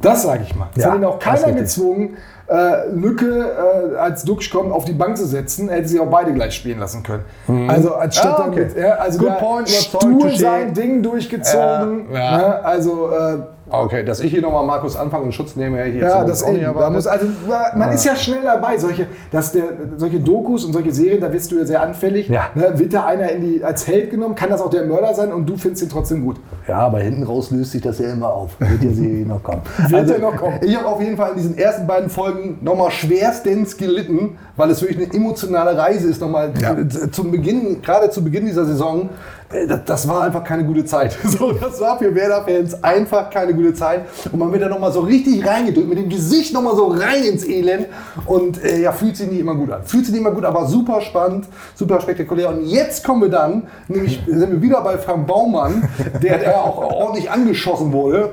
[0.00, 0.68] Das sage ich mal.
[0.76, 2.16] Es Ja, hat ihn auch keiner gezwungen,
[2.48, 5.68] äh, Lücke äh, als Duxch kommt auf die Bank zu setzen.
[5.68, 7.24] Er hätte sie auch beide gleich spielen lassen können.
[7.68, 8.68] Also anstatt Ah, okay.
[8.68, 12.06] damit, ja, also Good der point, stur sein Ding durchgezogen.
[12.12, 12.38] Ja, ja.
[12.38, 12.64] Ne?
[12.64, 13.38] Also äh,
[13.70, 16.42] Okay, dass ich hier nochmal Markus anfange und Schutz nehme, hätte ich jetzt ja, das
[16.42, 16.64] auch nicht.
[16.64, 17.26] Da muss, also,
[17.74, 18.78] man ist ja schnell dabei.
[18.78, 19.64] Solche, dass der,
[19.96, 22.28] solche Dokus und solche Serien, da wirst du ja sehr anfällig.
[22.28, 22.46] Ja.
[22.54, 25.32] Ne, wird da einer in die, als Held genommen, kann das auch der Mörder sein
[25.32, 26.36] und du findest ihn trotzdem gut.
[26.66, 28.58] Ja, aber hinten raus löst sich das ja immer auf.
[28.58, 29.62] Wird ja Serie noch kommen.
[29.78, 30.58] Also, Wird ja noch kommen.
[30.62, 34.82] Ich habe auf jeden Fall in diesen ersten beiden Folgen nochmal schwerstens gelitten, weil es
[34.82, 36.20] wirklich eine emotionale Reise ist.
[36.20, 39.08] Nochmal äh, zum Beginn, gerade zu Beginn dieser Saison,
[39.50, 41.16] das, das war einfach keine gute Zeit.
[41.28, 44.06] So, das war für Werder-Fans einfach keine gute Zeit.
[44.32, 47.44] Und man wird da nochmal so richtig reingedrückt, mit dem Gesicht nochmal so rein ins
[47.44, 47.86] Elend.
[48.26, 49.82] Und äh, ja, fühlt sich nicht immer gut an.
[49.84, 52.48] Fühlt sich nicht immer gut, aber super spannend, super spektakulär.
[52.48, 55.88] Und jetzt kommen wir dann, nämlich sind wir wieder bei Frank Baumann,
[56.22, 58.30] der, der auch ordentlich angeschossen wurde.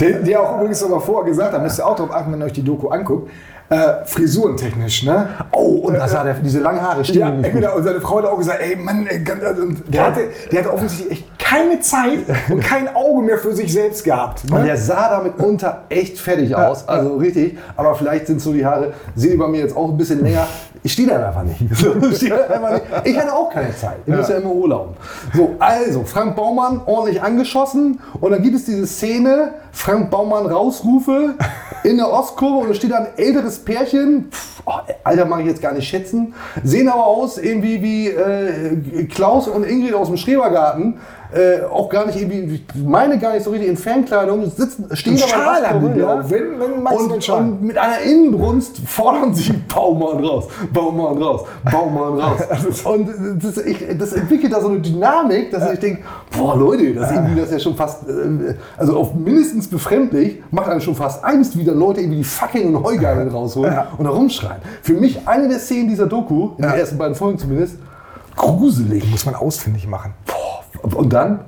[0.00, 2.40] Der, der auch übrigens noch mal vorher gesagt hat, müsst ihr auch darauf achten, wenn
[2.40, 3.30] ihr euch die Doku anguckt,
[3.72, 5.28] äh, frisurentechnisch, ne?
[5.52, 7.76] Oh, und das hat er, diese langen Haare stehen Ja, nicht genau.
[7.76, 10.20] Und seine Frau hat auch gesagt, ey Mann, ey, ganz- und der, hatte,
[10.50, 12.20] der hatte offensichtlich echt keine Zeit
[12.50, 14.42] und kein Auge mehr für sich selbst gehabt.
[14.44, 14.64] Und Ne?
[14.66, 17.58] der sah damit unter echt fertig aus, also richtig.
[17.76, 20.46] Aber vielleicht sind so die Haare, sehen bei mir jetzt auch ein bisschen länger.
[20.84, 21.60] Ich stehe da einfach nicht.
[21.74, 22.84] So, einfach nicht.
[23.04, 23.98] Ich hatte auch keine Zeit.
[24.06, 24.96] Ich muss ja immer Urlaub.
[25.34, 28.00] So, also, Frank Baumann ordentlich angeschossen.
[28.20, 31.34] Und dann gibt es diese Szene, Frank Baumann Rausrufe
[31.84, 34.26] in der Ostkurve und da steht ein älteres Pärchen.
[34.30, 36.34] Pff, oh, Alter, mag ich jetzt gar nicht schätzen.
[36.62, 40.98] Sehen aber aus irgendwie wie äh, Klaus und Ingrid aus dem Schrebergarten.
[41.34, 45.14] Äh, auch gar nicht irgendwie, ich meine gar nicht so richtig in Fankleidung, sitzen, stehen
[45.16, 46.30] aber Schal haben die, ja.
[46.30, 50.44] Wenn- wenn Max und, und mit einer Inbrunst fordern sie Baumann raus,
[50.74, 52.38] Baumann raus, Baumann raus.
[52.84, 53.08] Und
[53.42, 56.02] das, ich, das entwickelt da so eine Dynamik, dass ich denke,
[56.36, 60.42] boah Leute, das ist irgendwie das ist ja schon fast, äh, also auf mindestens befremdlich,
[60.50, 64.04] macht einen schon fast Angst, wie da Leute irgendwie die fucking und Heugeilen rausholen und
[64.04, 64.60] da rumschreien.
[64.82, 67.76] Für mich eine der Szenen dieser Doku, in den ersten beiden Folgen zumindest,
[68.36, 69.08] gruselig.
[69.10, 70.14] Muss man ausfindig machen.
[70.82, 71.40] Und dann?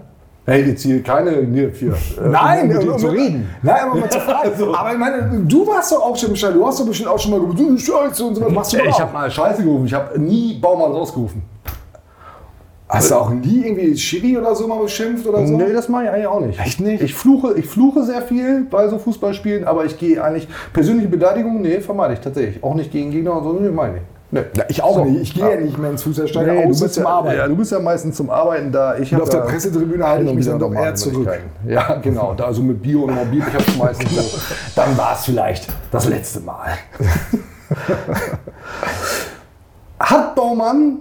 [0.47, 3.49] Hey, jetzt hier keine, hier, hier, äh, Nein, um mit um- zu reden.
[3.63, 4.51] Nein, aber mal zu fragen.
[4.51, 4.75] Also.
[4.75, 6.61] Aber ich meine, du warst doch auch schon im Stadion.
[6.61, 9.01] Du hast doch bestimmt auch schon mal gesagt, du Scheiße und sowas machst du Ich
[9.01, 11.43] habe mal Scheiße gerufen, ich habe nie Baumann rausgerufen.
[12.89, 15.57] Hast du auch nie irgendwie Schiri oder so mal beschimpft oder so?
[15.57, 16.61] Nee, das mache ich eigentlich auch nicht.
[16.61, 17.03] Echt nicht?
[17.03, 21.63] Ich fluche, ich fluche sehr viel bei so Fußballspielen, aber ich gehe eigentlich persönliche Beleidigungen,
[21.63, 22.63] nee, vermeide ich tatsächlich.
[22.63, 24.03] Auch nicht gegen Gegner und so, nee, meine ich.
[24.31, 24.41] Nee.
[24.57, 25.05] Ja, ich auch So.
[25.05, 25.23] nicht.
[25.23, 25.57] Ich gehe ja.
[25.61, 27.39] nicht mehr ins Fußballstadion, Nee, du bist zum ja, Arbeiten.
[27.39, 28.99] Ja, du bist ja meistens zum Arbeiten da.
[28.99, 31.29] Ich Und auf der ja Pressetribüne halte ich mich dann doch eher zurück.
[31.67, 32.35] Ja, genau.
[32.37, 34.39] Da so mit Bio und Mobil, ich hab's meistens so.
[34.75, 36.73] Dann war es vielleicht das letzte Mal.
[40.01, 40.99] Hat Baumann,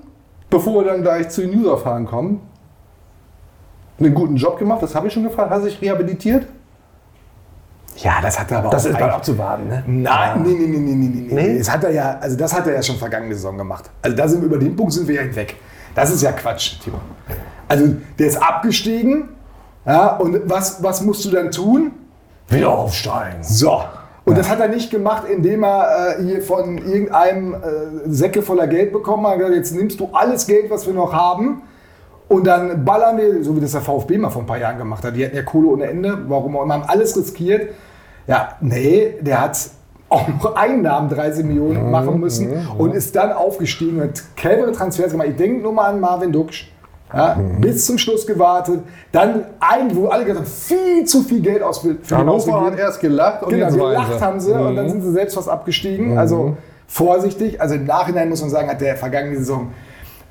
[0.54, 2.40] bevor wir dann gleich zu den User-Fragen kommen,
[4.00, 4.84] einen guten Job gemacht?
[4.84, 5.50] Das habe ich schon gefragt.
[5.50, 6.46] Hat sich rehabilitiert?
[7.98, 9.84] Ja, das hat er aber Das auch ist bald abzuwarten, ne?
[9.86, 11.48] Nein, nee, nee, nee, nee, nee, nee, Nee?
[11.54, 11.58] nee.
[11.60, 13.90] Das hat er ja, also das hat er ja schon vergangene Saison gemacht.
[14.02, 15.56] Also da sind wir, über den Punkt sind wir ja hinweg.
[15.94, 16.98] Das ist ja Quatsch, Timo.
[17.68, 19.30] Also der ist abgestiegen.
[19.86, 21.92] Ja, und was, was musst du dann tun?
[22.48, 23.44] Wieder aufsteigen.
[23.44, 23.84] So.
[24.26, 27.58] Und das hat er nicht gemacht, indem er äh, hier von irgendeinem äh,
[28.08, 29.38] Säcke voller Geld bekommen hat.
[29.38, 31.64] Gesagt, Jetzt nimmst du alles Geld, was wir noch haben.
[32.30, 35.04] Und dann ballern wir, so wie das der VfB mal vor ein paar Jahren gemacht
[35.04, 35.16] hat.
[35.16, 36.18] Die hatten ja Kohle ohne Ende.
[36.28, 37.74] Warum auch immer, haben alles riskiert.
[38.26, 39.58] Ja, nee, der hat
[40.08, 45.12] auch noch Einnahmen 30 Millionen machen müssen und ist dann aufgestiegen und hat clevere Transfers
[45.12, 45.30] gemacht.
[45.32, 46.73] Ich denke nur mal an Marvin Duksch.
[47.14, 48.82] Ja, Bis zum Schluss gewartet.
[49.12, 53.00] Dann ein, wo alle gesagt haben, viel zu viel Geld aus für Hannover hat erst
[53.02, 54.90] gelacht und Genau, jetzt gelacht haben sie und dann Mhm.
[54.90, 56.18] sind sie selbst fast abgestiegen.
[56.18, 56.58] Also
[56.88, 57.62] vorsichtig.
[57.62, 59.72] Also im Nachhinein muss man sagen, hat der vergangene Saison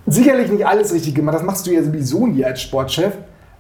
[0.07, 1.37] sicherlich nicht alles richtig gemacht.
[1.37, 3.13] Das machst du ja sowieso nie als Sportchef.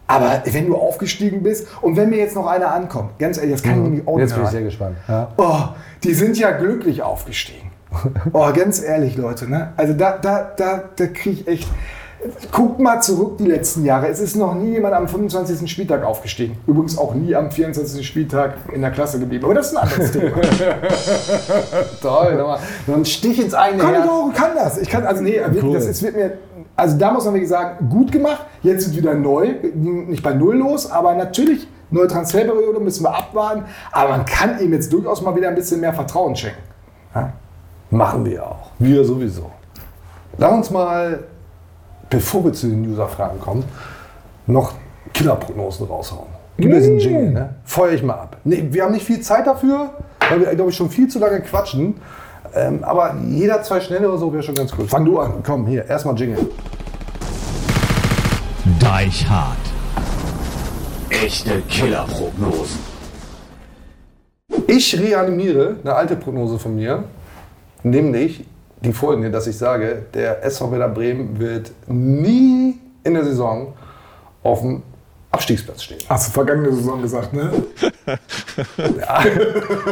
[0.08, 3.62] Aber wenn du aufgestiegen bist und wenn mir jetzt noch einer ankommt, ganz ehrlich, das
[3.62, 4.20] kann ich nämlich auch Mhm.
[4.20, 4.96] Jetzt nicht bin ich sehr gespannt.
[5.08, 5.28] Ja.
[5.38, 5.58] Oh,
[6.02, 7.70] die sind ja glücklich aufgestiegen.
[8.32, 9.48] Oh, ganz ehrlich, Leute.
[9.50, 9.72] Ne?
[9.76, 11.68] Also da, da, da, da kriege ich echt.
[12.52, 14.08] Guckt mal zurück die letzten Jahre.
[14.08, 15.68] Es ist noch nie jemand am 25.
[15.70, 16.56] Spieltag aufgestiegen.
[16.66, 18.06] Übrigens auch nie am 24.
[18.06, 19.44] Spieltag in der Klasse geblieben.
[19.44, 20.30] Aber das ist ein anderes Thema.
[22.00, 22.58] Toll, nochmal.
[22.86, 24.08] So ein Stich ins eigene kann ich Herz.
[24.08, 24.78] auch, kann das.
[24.78, 25.74] Ich kann, also nee, wirklich, Cool.
[25.74, 26.38] das ist, wird mir,
[26.76, 28.46] also da muss man wirklich sagen, gut gemacht.
[28.62, 33.64] Jetzt ist wieder neu, nicht bei Null los, aber natürlich, neue Transferperiode müssen wir abwarten.
[33.90, 36.58] Aber man kann ihm jetzt durchaus mal wieder ein bisschen mehr Vertrauen schenken.
[37.90, 38.70] Machen wir auch.
[38.78, 39.50] Wir sowieso.
[40.38, 41.24] Lass uns mal,
[42.12, 43.64] bevor wir zu den User-Fragen kommen,
[44.46, 44.74] noch
[45.14, 46.28] Killerprognosen raushauen.
[46.58, 47.54] Gib mir diesen Jingle, ne?
[47.64, 48.36] Feuer ich mal ab.
[48.44, 49.90] Nee, wir haben nicht viel Zeit dafür,
[50.28, 51.94] weil wir, glaube ich, schon viel zu lange quatschen.
[52.54, 54.86] Ähm, aber jeder zwei schnelle oder so wäre schon ganz cool.
[54.86, 55.42] Fang du an.
[55.42, 56.50] Komm, hier, erstmal Jingle.
[58.78, 59.56] Deichhard.
[61.08, 62.78] Echte Killerprognosen.
[64.66, 67.04] Ich reanimiere eine alte Prognose von mir,
[67.82, 68.44] nämlich
[68.84, 73.74] die folgende, dass ich sage, der SV Werder Bremen wird nie in der Saison
[74.42, 74.82] auf dem
[75.30, 75.98] Abstiegsplatz stehen.
[76.08, 77.50] Hast du vergangene Saison gesagt, ne?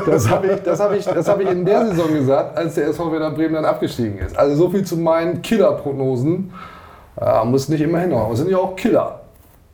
[0.07, 2.89] Das habe ich, das hab ich, das hab ich in der Saison gesagt, als der
[2.89, 4.37] SV Werder Bremen dann abgestiegen ist.
[4.37, 6.53] Also so viel zu meinen Killer-Prognosen.
[7.19, 9.21] Ja, muss nicht immer hinhauen, es sind ja auch Killer.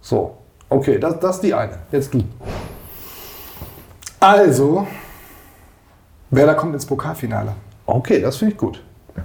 [0.00, 0.36] So,
[0.68, 1.78] okay, das, das ist die eine.
[1.90, 2.22] Jetzt du.
[4.20, 4.86] Also,
[6.30, 7.52] Werder kommt ins Pokalfinale.
[7.86, 8.82] Okay, das finde ich gut.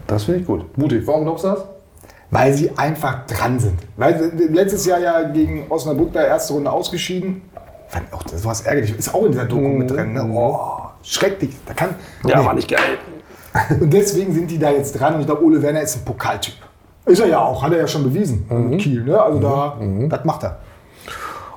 [0.07, 0.77] Das finde ich gut.
[0.77, 1.65] Mutig, warum glaubst du das?
[2.29, 3.79] Weil sie einfach dran sind.
[3.97, 7.41] Weil sie letztes Jahr ja gegen Osnabrück der erste Runde ausgeschieden.
[7.89, 8.97] Fand auch das was ärgerlich.
[8.97, 10.13] Ist auch in dieser Doku mit drin.
[10.13, 10.23] Ne?
[10.33, 11.55] Oh, schrecklich.
[11.65, 12.97] Da kann, Ja, war nicht geil.
[13.81, 15.15] Und deswegen sind die da jetzt dran.
[15.15, 16.53] Und ich glaube, Ole Werner ist ein Pokaltyp.
[17.05, 19.03] Ist er ja auch, hat er ja schon bewiesen mit Kiel.
[19.03, 19.21] Ne?
[19.21, 19.77] Also da,
[20.07, 20.59] das macht er.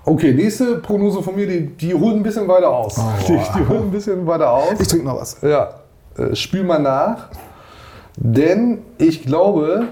[0.07, 3.01] Okay, nächste Prognose von mir, die, die holt ein bisschen weiter aus.
[3.27, 4.79] Die, die holt ein bisschen weiter aus.
[4.79, 5.39] Ich trinke noch was.
[5.41, 5.71] Ja,
[6.19, 7.29] äh, spül mal nach.
[8.17, 9.89] Denn ich glaube,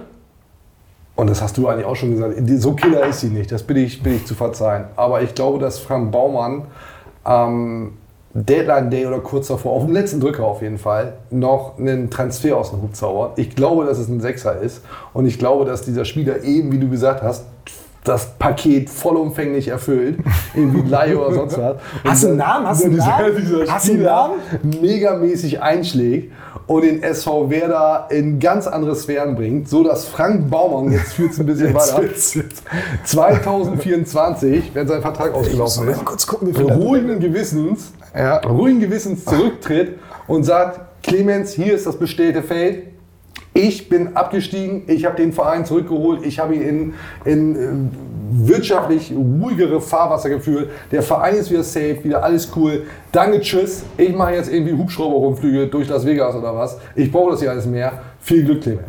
[1.17, 3.77] und das hast du eigentlich auch schon gesagt, so Killer ist sie nicht, das bin
[3.77, 4.85] ich, bin ich zu verzeihen.
[4.97, 6.65] Aber ich glaube, dass Frank Baumann
[7.25, 7.93] am
[8.35, 12.57] Deadline Day oder kurz davor, auf dem letzten Drücker auf jeden Fall, noch einen Transfer
[12.57, 13.39] aus dem Hut zaubert.
[13.39, 14.83] Ich glaube, dass es ein Sechser ist.
[15.13, 17.45] Und ich glaube, dass dieser Spieler eben, wie du gesagt hast,
[18.05, 20.19] das Paket vollumfänglich erfüllt.
[20.55, 21.77] Irgendwie Laie oder sonst was.
[22.05, 22.67] Hast du einen Und Namen?
[22.67, 23.37] Hast du einen Namen?
[23.37, 24.35] Dieser Hast einen Namen?
[24.81, 26.33] megamäßig einschlägt
[26.67, 31.33] und den SV Werder in ganz andere Sphären bringt, so dass Frank Baumann, jetzt führt
[31.33, 32.65] es ein bisschen Jetzt weiter, wird's jetzt.
[33.05, 40.45] 2024, wenn sein Vertrag ausgelaufen ist, kurz gucken, ruhigen Gewissens, ja, ruhigen Gewissens zurücktritt und
[40.45, 42.92] sagt, Clemens, hier ist das bestellte Feld,
[43.55, 46.95] ich bin abgestiegen, ich habe den Verein zurückgeholt, ich habe ihn in,
[47.25, 50.71] in äh, wirtschaftlich ruhigere Fahrwasser geführt.
[50.91, 52.85] Der Verein ist wieder safe, wieder alles cool.
[53.13, 53.85] Danke, tschüss.
[53.99, 56.79] Ich mache jetzt irgendwie Hubschrauber-Rundflüge durch Las Vegas oder was.
[56.95, 57.93] Ich brauche das hier alles mehr.
[58.21, 58.87] Viel Glück, Clemens.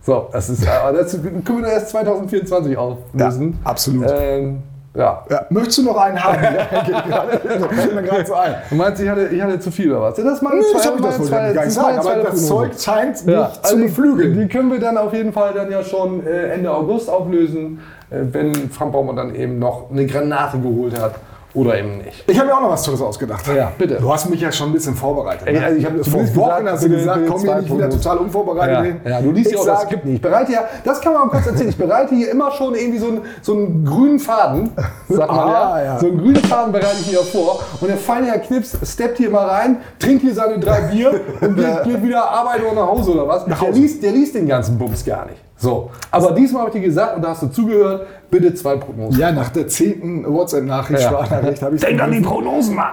[0.00, 1.12] So, das ist, äh, das
[1.44, 3.58] können wir erst 2024 auflösen.
[3.62, 4.06] Ja, absolut.
[4.08, 4.62] Ähm,
[4.98, 5.24] ja.
[5.30, 6.38] Ja, möchtest du noch einen haben?
[6.42, 7.38] ja, geht gerade.
[7.38, 8.54] Fällt mir gerade so ein.
[8.68, 10.16] Du meinst, ich hatte, ich hatte zu viel oder was?
[10.16, 12.46] Das meine Nee, zwei- das hab ich das wohl gar nicht sagen, aber das.
[12.46, 14.38] Zeug scheint Ja, zu also beflügeln.
[14.38, 17.80] Die können wir dann auf jeden Fall dann ja schon äh, Ende August auflösen,
[18.10, 21.14] äh, wenn Frank Baumann dann eben noch eine Granate geholt hat
[21.58, 22.24] Oder eben nicht.
[22.26, 23.44] Ich habe mir auch noch was Tolles ausgedacht.
[23.48, 23.96] Ja, bitte.
[23.96, 25.52] Du hast mich ja schon ein bisschen vorbereitet.
[25.52, 25.64] Ne?
[25.64, 28.74] also ich habe Vor Wochen gesagt, hast du gesagt, komm hier nicht wieder total unvorbereitet
[28.76, 29.00] Ja, hin.
[29.04, 30.14] ja, du liest ja auch das sag, Skript nicht.
[30.16, 32.98] Ich bereite ja, das kann man mal kurz erzählen, ich bereite hier immer schon irgendwie
[32.98, 34.70] so einen, so einen grünen Faden,
[35.08, 35.84] sagt man Ah, ja.
[35.84, 35.98] ja.
[35.98, 37.60] So einen grünen Faden bereite ich hier vor.
[37.80, 41.56] Und der feine Herr Knips steppt hier mal rein, trinkt hier seine drei Bier und
[41.56, 43.44] geht, geht wieder arbeiten oder nach Hause oder was.
[43.44, 45.38] Der liest, der liest den ganzen Bums gar nicht.
[45.60, 49.18] So, aber diesmal habe ich dir gesagt, und da hast du zugehört, bitte zwei Prognosen.
[49.20, 51.08] Ja, nach der zehnten WhatsApp-Nachricht, Ja.
[51.08, 52.92] Sprachnachricht, habe ich Denk an die Prognosen, Mann!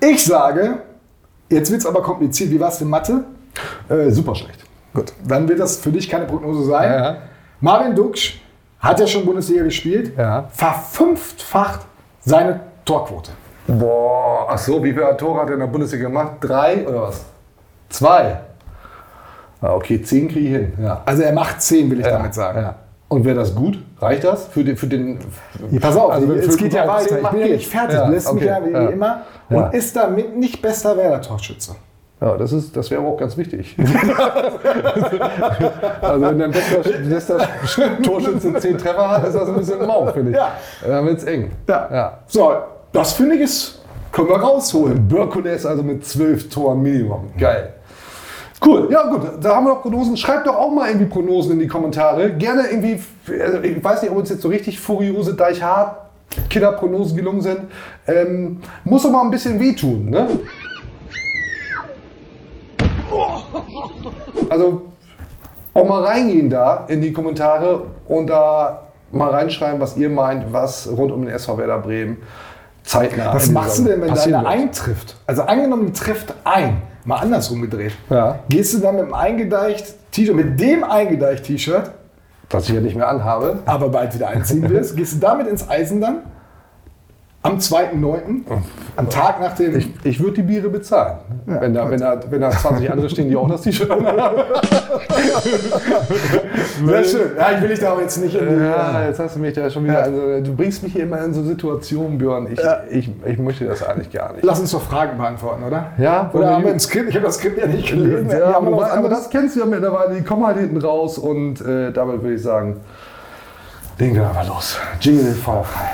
[0.00, 0.78] Ich sage,
[1.48, 2.50] jetzt wird es aber kompliziert.
[2.50, 3.24] Wie war es in Mathe?
[3.88, 4.64] Äh, super schlecht.
[4.94, 6.92] Gut, dann wird das für dich keine Prognose sein.
[6.92, 7.16] Ja.
[7.60, 8.40] Marvin Duksch
[8.78, 10.46] hat ja schon Bundesliga gespielt, Ja.
[10.52, 11.80] verfünffacht
[12.20, 13.32] seine Torquote.
[13.66, 16.32] Boah, ach so, wie viele Tore hat er in der Bundesliga gemacht?
[16.40, 17.24] Drei oder was?
[17.88, 18.40] Zwei.
[19.60, 20.72] Ah, okay, zehn kriege ich hin.
[20.82, 21.02] Ja.
[21.04, 22.60] Also er macht 10, will ich Ja, damit sagen.
[22.60, 22.74] Ja.
[23.08, 23.78] Und wäre das gut?
[23.98, 24.76] Reicht das für den?
[24.76, 25.18] Für den
[25.70, 27.20] Ja, pass auf, Also, wenn es geht ja weiter.
[27.20, 27.96] Ich bin ja nicht fertig.
[27.96, 29.22] Ja, lässt mich okay, ja wie immer.
[29.48, 31.74] Und ist damit nicht bester Werder-Torschütze.
[32.20, 33.76] Ja, das, ist, das wäre auch ganz wichtig.
[36.02, 37.48] also wenn dein bester,
[38.02, 40.36] Torschütze zehn Treffer hat, ist das ein bisschen mau, finde ich.
[40.36, 40.52] Ja.
[40.86, 41.50] Dann wird es eng.
[41.66, 42.18] Ja.
[42.26, 42.52] So,
[42.92, 43.80] das finde ich ist,
[44.12, 45.08] können wir rausholen.
[45.08, 47.30] Birkules also mit zwölf Toren Minimum.
[47.38, 47.72] Geil.
[48.64, 50.16] Cool, ja gut, da haben wir noch Prognosen.
[50.16, 52.30] Schreibt doch auch mal irgendwie Prognosen in die Kommentare.
[52.34, 53.00] Gerne irgendwie,
[53.40, 56.10] also ich weiß nicht, ob uns jetzt so richtig furiose Deichhardt
[56.48, 57.60] Killerprognosen gelungen sind.
[58.06, 60.28] Ähm, muss doch mal ein bisschen wehtun, ne?
[64.48, 64.82] Also
[65.74, 70.88] auch mal reingehen da in die Kommentare und da mal reinschreiben, was ihr meint, was
[70.88, 72.18] rund um den SV Werder Bremen
[72.84, 73.34] zeitnah.
[73.34, 75.16] Was machst du denn, wenn deine eintrifft?
[75.26, 76.82] Also angenommen, die trifft ein.
[77.04, 77.92] Mal andersrum gedreht.
[78.10, 78.40] Ja.
[78.48, 81.90] Gehst du dann mit dem eingedeicht T-Shirt, mit dem eingedeicht T-Shirt,
[82.50, 83.60] Was ich ja nicht mehr anhabe.
[83.66, 86.18] aber bald wieder einziehen wirst, gehst du damit ins Eisen dann?
[87.42, 88.42] Am 2.9.,
[88.96, 89.74] am Tag nach dem.
[89.78, 91.16] Ich, ich würde die Biere bezahlen.
[91.46, 94.36] wenn, da, wenn, da, wenn da 20 andere stehen, die auch das T-Shirt anhaben.
[96.84, 97.30] Sehr schön.
[97.38, 99.70] Ja, ich will dich da auch jetzt nicht in Ja, jetzt hast du mich da
[99.70, 100.02] schon wieder.
[100.02, 102.46] Also, du bringst mich hier immer in so Situationen, Björn.
[102.52, 102.80] Ich, Ja.
[102.90, 104.44] ich, ich möchte das eigentlich gar nicht.
[104.44, 105.92] Lass uns doch Fragen beantworten, oder?
[105.96, 107.08] Ja, Oder haben wir ein Skript?
[107.08, 108.28] Ich habe das Skript ja nicht gelesen.
[108.30, 109.18] Ja, haben was aber anderes.
[109.18, 110.14] das kennst du ja mittlerweile.
[110.14, 112.80] Die kommen halt hinten raus und äh, damit würde ich sagen,
[113.98, 114.76] legen wir aber los.
[115.00, 115.88] Jingle feuerfrei.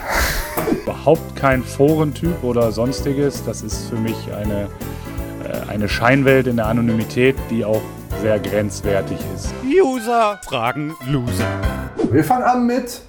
[0.82, 3.44] Überhaupt kein Forentyp oder sonstiges.
[3.44, 4.68] Das ist für mich eine,
[5.44, 7.82] äh, eine Scheinwelt in der Anonymität, die auch
[8.22, 9.52] sehr grenzwertig ist.
[9.64, 11.44] User fragen Loser.
[12.10, 13.00] Wir fangen an mit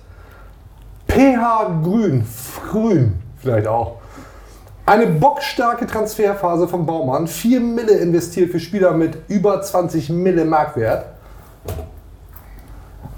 [1.07, 2.25] PH Grün.
[2.69, 3.97] Grün vielleicht auch.
[4.85, 7.27] Eine bockstarke Transferphase von Baumann.
[7.27, 11.16] 4 Mille investiert für Spieler mit über 20 Mille Marktwert.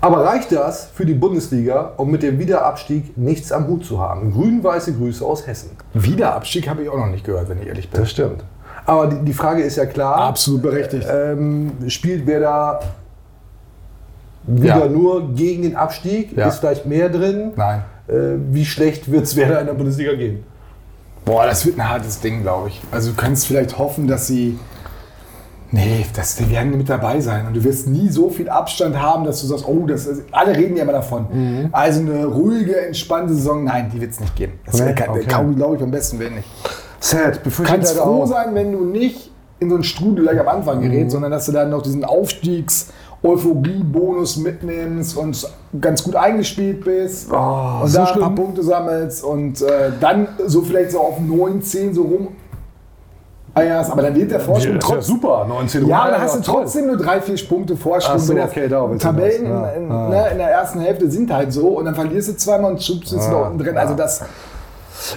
[0.01, 4.31] Aber reicht das für die Bundesliga, um mit dem Wiederabstieg nichts am Hut zu haben?
[4.31, 5.71] Grün-weiße Grüße aus Hessen.
[5.93, 7.99] Wiederabstieg habe ich auch noch nicht gehört, wenn ich ehrlich bin.
[7.99, 8.43] Das stimmt.
[8.85, 10.15] Aber die, die Frage ist ja klar.
[10.15, 11.05] Absolut berechtigt.
[11.11, 12.79] Ähm, spielt wer da
[14.47, 14.87] wieder Ja.
[14.87, 16.35] nur gegen den Abstieg?
[16.35, 16.47] Ja.
[16.47, 17.51] Ist vielleicht mehr drin?
[17.57, 17.83] Nein.
[18.07, 18.13] Äh,
[18.51, 20.43] wie schlecht wird es Werder in der Bundesliga gehen?
[21.25, 22.81] Boah, das wird ein hartes Ding, glaube ich.
[22.91, 24.57] Also du kannst vielleicht hoffen, dass sie.
[25.71, 27.45] Nee, das, die werden mit dabei sein.
[27.47, 30.55] Und du wirst nie so viel Abstand haben, dass du sagst, oh, das ist, alle
[30.55, 31.27] reden ja immer davon.
[31.31, 31.69] Mhm.
[31.71, 34.53] Also eine ruhige, entspannte Saison, nein, die wird es nicht geben.
[34.65, 34.93] Das Nee?
[34.93, 35.25] kann, Okay.
[35.27, 36.47] kaum, glaube ich, am besten Willen nicht.
[36.99, 38.27] Sad, Du befürchte kannst froh auch.
[38.27, 41.11] sein, wenn du nicht in so einen Strudel gleich am Anfang gerätst, Mhm.
[41.11, 45.47] sondern dass du dann noch diesen Aufstiegs-Euphorie-Bonus mitnimmst und
[45.79, 48.35] ganz gut eingespielt bist Oh, und so da ein paar?
[48.35, 52.29] Punkte sammelst und äh, dann so vielleicht so auf 9, 10 so rum
[53.53, 53.91] eierst.
[53.91, 55.15] Aber dann wird der Vorsprung ja trotzdem.
[55.15, 56.11] super, 19 Ja, Uhr.
[56.11, 58.19] dann hast du trotzdem nur drei, vier Punkte Vorsprung.
[58.19, 59.51] So, okay, da Tabellen das.
[59.51, 60.09] Ja, in, ja.
[60.09, 63.13] ne, in der ersten Hälfte sind halt so und dann verlierst du zweimal und schubst
[63.13, 63.77] es Ja, da unten drin.
[63.77, 64.23] Also das,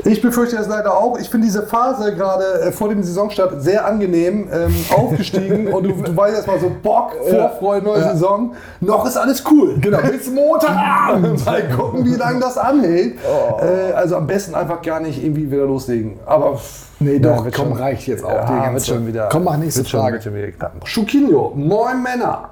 [0.05, 1.19] Ich befürchte das leider auch.
[1.19, 5.93] Ich finde diese Phase gerade äh, vor dem Saisonstart sehr angenehm ähm, aufgestiegen und du,
[5.93, 8.13] du weißt erstmal so Bock, Vorfreude, neue Ja.
[8.13, 8.55] Saison.
[8.81, 9.77] Noch ist alles cool.
[9.81, 11.45] genau, bis Montagabend.
[11.47, 13.17] Mal gucken, wie lange das anhält.
[13.61, 16.19] Äh, also am besten einfach gar nicht irgendwie wieder loslegen.
[16.27, 16.59] Aber
[17.01, 18.31] Nee, Ja, doch, wird komm, schon- reicht jetzt auch.
[18.31, 19.29] Ja, die wird schon wieder.
[19.33, 20.25] Komm, mach nächste schon- Frage.
[20.25, 20.71] wird schon.
[20.85, 22.51] Schukinho, moin Männer.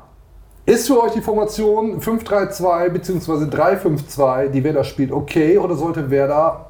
[0.67, 3.45] Ist für euch die Formation 5-3-2 bzw.
[3.45, 6.67] 3-5-2, die Werder spielt, okay oder sollte Werder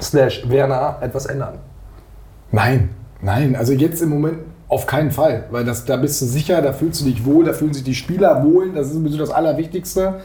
[0.00, 1.58] slash Werner etwas ändern?
[2.52, 6.60] Nein, nein, also jetzt im Moment auf keinen Fall, weil das, da bist du sicher,
[6.60, 9.30] da fühlst du dich wohl, da fühlen sich die Spieler wohl, das ist sowieso das
[9.30, 10.20] Allerwichtigste.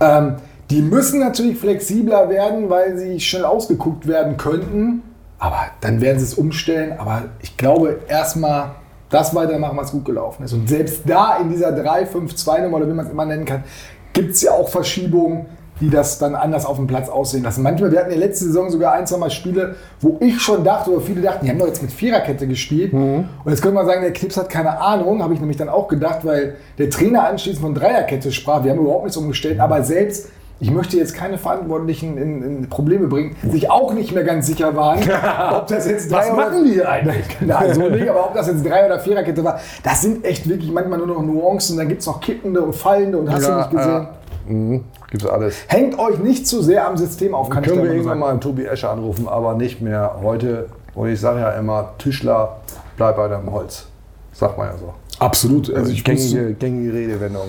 [0.00, 0.36] Ähm,
[0.70, 5.02] die müssen natürlich flexibler werden, weil sie schnell ausgeguckt werden könnten,
[5.38, 8.72] aber dann werden sie es umstellen, aber ich glaube erstmal
[9.08, 10.52] das weitermachen, was gut gelaufen ist.
[10.52, 13.64] Und selbst da in dieser 3-5-2-Nummer, oder wie man es immer nennen kann,
[14.12, 15.46] gibt es ja auch Verschiebungen.
[15.80, 17.62] Die das dann anders auf dem Platz aussehen lassen.
[17.62, 20.90] Manchmal, wir hatten ja letzte Saison sogar ein, zwei Mal Spiele, wo ich schon dachte,
[20.90, 22.92] oder viele dachten, die haben doch jetzt mit Viererkette gespielt.
[22.92, 25.88] Und jetzt könnte man sagen, der Knips hat keine Ahnung, habe ich nämlich dann auch
[25.88, 28.64] gedacht, weil der Trainer anschließend von Dreierkette sprach.
[28.64, 33.08] Wir haben überhaupt nichts umgestellt, aber selbst ich möchte jetzt keine Verantwortlichen in, in Probleme
[33.08, 35.00] bringen, sich auch nicht mehr ganz sicher waren,
[35.52, 37.26] ob das jetzt Was drei oder- machen die eigentlich?
[37.42, 40.72] Nein, so nicht, aber ob das jetzt Drei- oder Viererkette war, das sind echt wirklich
[40.72, 41.76] manchmal nur noch Nuancen.
[41.76, 43.90] Dann gibt es noch kippende und fallende und hast du nicht gesehen.
[43.92, 44.08] Ja.
[44.48, 44.84] Mhm.
[45.10, 45.56] Gibt's alles.
[45.68, 48.40] Hängt euch nicht zu sehr am System auf, kann Können ich wir irgendwann mal einen
[48.40, 50.68] Tobi Escher anrufen, aber nicht mehr heute.
[50.94, 52.56] Und ich sage ja immer, Tischler,
[52.96, 53.86] bleib bei deinem Holz.
[54.32, 54.94] Sagt man ja so.
[55.18, 55.72] Absolut.
[55.72, 57.48] Also ich gängige, gängige Redewendung.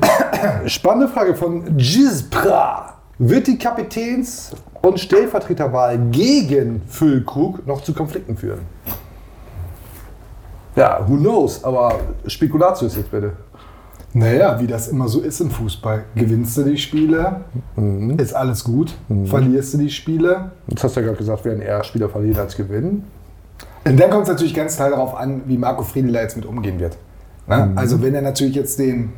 [0.66, 2.94] Spannende Frage von Gispra.
[3.18, 8.60] Wird die Kapitäns- und Stellvertreterwahl gegen Füllkrug noch zu Konflikten führen?
[10.74, 13.32] Ja, who knows, aber Spekulatius jetzt bitte.
[14.16, 16.04] Naja, wie das immer so ist im Fußball.
[16.14, 17.42] Gewinnst du die Spiele,
[18.16, 18.94] ist alles gut.
[19.26, 20.52] Verlierst du die Spiele.
[20.68, 23.04] Jetzt hast du ja gerade gesagt, werden eher Spieler verlieren als gewinnen.
[23.84, 26.46] Und dann kommt es natürlich ganz klar darauf an, wie Marco Friedl da jetzt mit
[26.46, 26.96] umgehen wird.
[27.46, 27.72] Ne?
[27.76, 29.12] Also wenn er natürlich jetzt den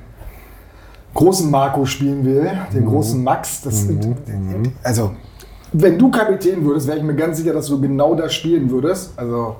[1.15, 3.87] großen Marco spielen will, den großen Max, das,
[4.83, 5.13] also
[5.73, 9.13] wenn du Kapitän würdest, wäre ich mir ganz sicher, dass du genau das spielen würdest.
[9.17, 9.57] Also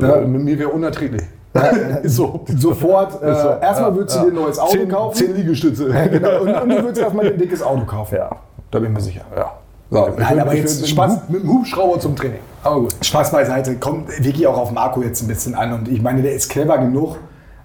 [0.00, 1.22] Ja, mit mir wäre unerträglich.
[2.04, 2.44] so.
[2.56, 3.48] sofort, äh, so.
[3.60, 5.16] erstmal würdest du dir ein neues Auto Zehn- kaufen.
[5.16, 5.88] Zehn Liegestütze.
[6.10, 6.42] Genau.
[6.42, 8.16] und, und du würdest erstmal ein dickes Auto kaufen.
[8.16, 8.30] Ja.
[8.70, 9.22] Da bin ich mir sicher.
[9.36, 9.52] Ja.
[9.90, 12.40] So, nein, bin- aber jetzt bin Spaß, mit, dem Hub- mit dem Hubschrauber zum Training.
[12.62, 12.94] Aber gut.
[13.00, 15.72] Spaß beiseite, kommt wirklich auch auf Marco jetzt ein bisschen an.
[15.72, 17.16] Und ich meine, der ist clever genug,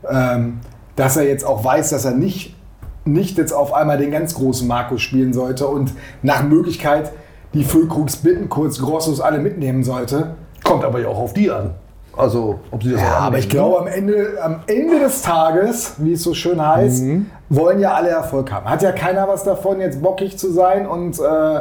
[0.10, 0.60] ähm,
[0.96, 2.56] dass er jetzt auch weiß, dass er nicht,
[3.04, 7.12] nicht jetzt auf einmal den ganz großen Marco spielen sollte und nach Möglichkeit
[7.54, 10.36] die Füllkrugs bitten, kurz Grossos alle mitnehmen sollte.
[10.64, 11.72] Kommt aber ja auch auf die an.
[12.16, 15.96] Also, ob sie das Ja, auch aber ich glaube, am Ende, am Ende des Tages,
[15.98, 17.26] wie es so schön heißt, Mhm.
[17.50, 18.70] wollen ja alle Erfolg haben.
[18.70, 21.56] Hat ja keiner was davon, jetzt bockig zu sein und äh,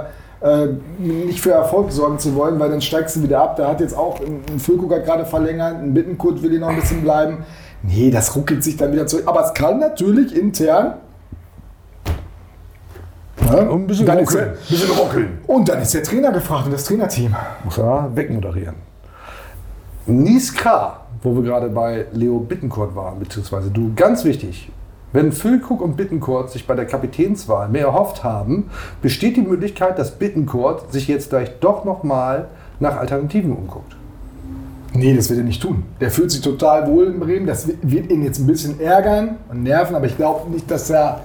[0.47, 3.57] äh, nicht für Erfolg sorgen zu wollen, weil dann steigst du wieder ab.
[3.57, 6.77] Da hat jetzt auch ein ein hat gerade verlängert, ein Bittenkurt will hier noch ein
[6.77, 7.39] bisschen bleiben.
[7.83, 9.25] Nee, das ruckelt sich dann wieder zurück.
[9.27, 10.95] Aber es kann natürlich intern.
[13.51, 13.71] Ne?
[13.71, 14.51] Und ein bisschen dann ist ruckeln.
[14.69, 15.39] der, bisschen ruckeln.
[15.47, 17.35] und dann ist der Trainer gefragt und das Trainerteam.
[17.65, 18.75] Muss er wegmoderieren.
[20.07, 24.71] Niska, wo wir gerade bei Leo Bittencourt waren, beziehungsweise du, ganz wichtig.
[25.13, 28.71] Wenn Füllkrug und Bittencourt sich bei der Kapitänswahl mehr erhofft haben,
[29.03, 32.49] besteht die Möglichkeit, dass Bittencourt sich jetzt vielleicht doch nochmal
[32.81, 33.95] nach Alternativen umguckt.
[34.95, 35.85] Nee, das wird er nicht tun.
[36.01, 37.47] Der fühlt sich total wohl in Bremen.
[37.47, 40.91] Das wi- wird ihn jetzt ein bisschen ärgern und nerven, aber ich glaube nicht, dass
[40.91, 41.21] er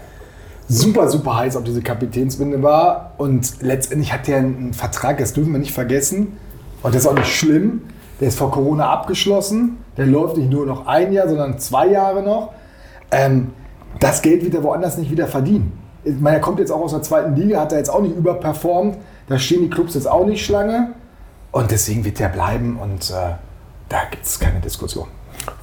[0.70, 3.14] super, super heiß auf diese Kapitänsbinde war.
[3.18, 6.38] Und letztendlich hat er einen Vertrag, das dürfen wir nicht vergessen.
[6.84, 7.82] Und das ist auch nicht schlimm.
[8.20, 9.78] Der ist vor Corona abgeschlossen.
[9.96, 12.52] Der läuft nicht nur noch ein Jahr, sondern zwei Jahre noch.
[13.12, 13.52] Ähm,
[14.00, 15.78] das Geld wird er woanders nicht wieder verdienen.
[16.04, 18.16] Ich meine, er kommt jetzt auch aus der zweiten Liga, hat er jetzt auch nicht
[18.16, 18.98] überperformt.
[19.28, 20.94] Da stehen die Clubs jetzt auch nicht Schlange.
[21.52, 23.36] Und deswegen wird er bleiben und äh,
[23.90, 25.08] da gibt es keine Diskussion.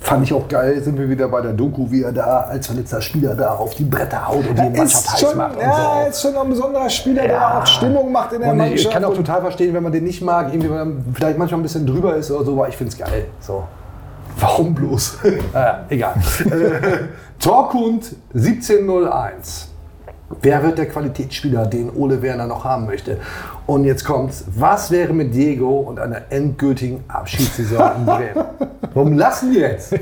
[0.00, 3.00] Fand ich auch geil, sind wir wieder bei der Doku, wie er da als verletzter
[3.00, 5.60] Spieler da auf die Bretter haut und die Mannschaft heiß schon, macht.
[5.60, 6.10] Ja, so.
[6.10, 8.80] ist schon ein besonderer Spieler, der auch Stimmung macht in der Und ich, Mannschaft.
[8.80, 11.60] ich kann auch total verstehen, wenn man den nicht mag, irgendwie, wenn man vielleicht manchmal
[11.60, 13.26] ein bisschen drüber ist oder so, aber ich finde es geil.
[13.40, 13.64] So.
[14.38, 15.18] Warum bloß?
[15.24, 15.38] äh,
[15.88, 16.14] egal.
[16.50, 17.04] äh,
[17.38, 19.73] Torkund 1701.
[20.40, 23.18] Wer wird der Qualitätsspieler, den Ole Werner noch haben möchte?
[23.66, 24.44] Und jetzt kommt's.
[24.56, 28.44] Was wäre mit Diego und einer endgültigen Abschiedssaison in Bremen?
[28.94, 29.94] Warum lassen die jetzt?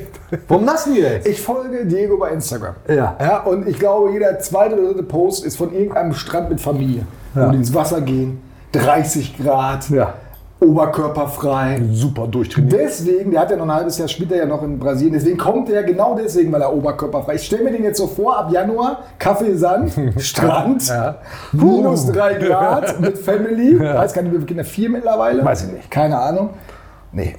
[0.48, 1.26] Warum lassen die jetzt?
[1.26, 2.74] Ich folge Diego bei Instagram.
[2.88, 3.16] Ja.
[3.20, 3.40] ja.
[3.42, 7.04] Und ich glaube, jeder zweite oder dritte Post ist von irgendeinem Strand mit Familie.
[7.34, 7.48] Ja.
[7.48, 8.42] Wo die ins Wasser gehen,
[8.72, 10.14] 30 Grad, Ja.
[10.62, 11.80] Oberkörperfrei.
[11.92, 12.72] Super durchtrainiert.
[12.72, 15.14] Deswegen, der hat ja noch ein halbes Jahr, spielt er ja noch in Brasilien.
[15.14, 17.42] Deswegen kommt er genau deswegen, weil er oberkörperfrei ist.
[17.42, 21.16] Ich stelle mir den jetzt so vor, ab Januar, Kaffee, Sand, Strand, Ja.
[21.52, 23.78] minus drei Grad mit Family.
[23.78, 25.44] Weiß gar nicht, wie viele Kinder, vier mittlerweile?
[25.44, 25.90] Weiß ich nicht.
[25.90, 26.50] Keine Ahnung.
[27.12, 27.36] Nee.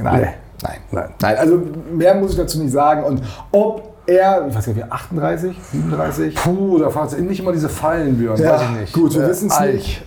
[0.00, 0.20] Nein.
[0.20, 0.28] Nee.
[0.62, 0.76] Nein.
[0.92, 1.08] Nein.
[1.20, 1.36] Nein.
[1.38, 1.60] Also
[1.92, 3.02] mehr muss ich dazu nicht sagen.
[3.04, 6.34] Und ob er, ich weiß gar nicht, wie, 38, 37?
[6.36, 8.40] Puh, da fahren nicht immer diese Fallen, Björn.
[8.40, 8.92] Ja, weiß ich nicht.
[8.94, 9.74] gut, wir Äh, wissen's alt.
[9.74, 10.02] nicht.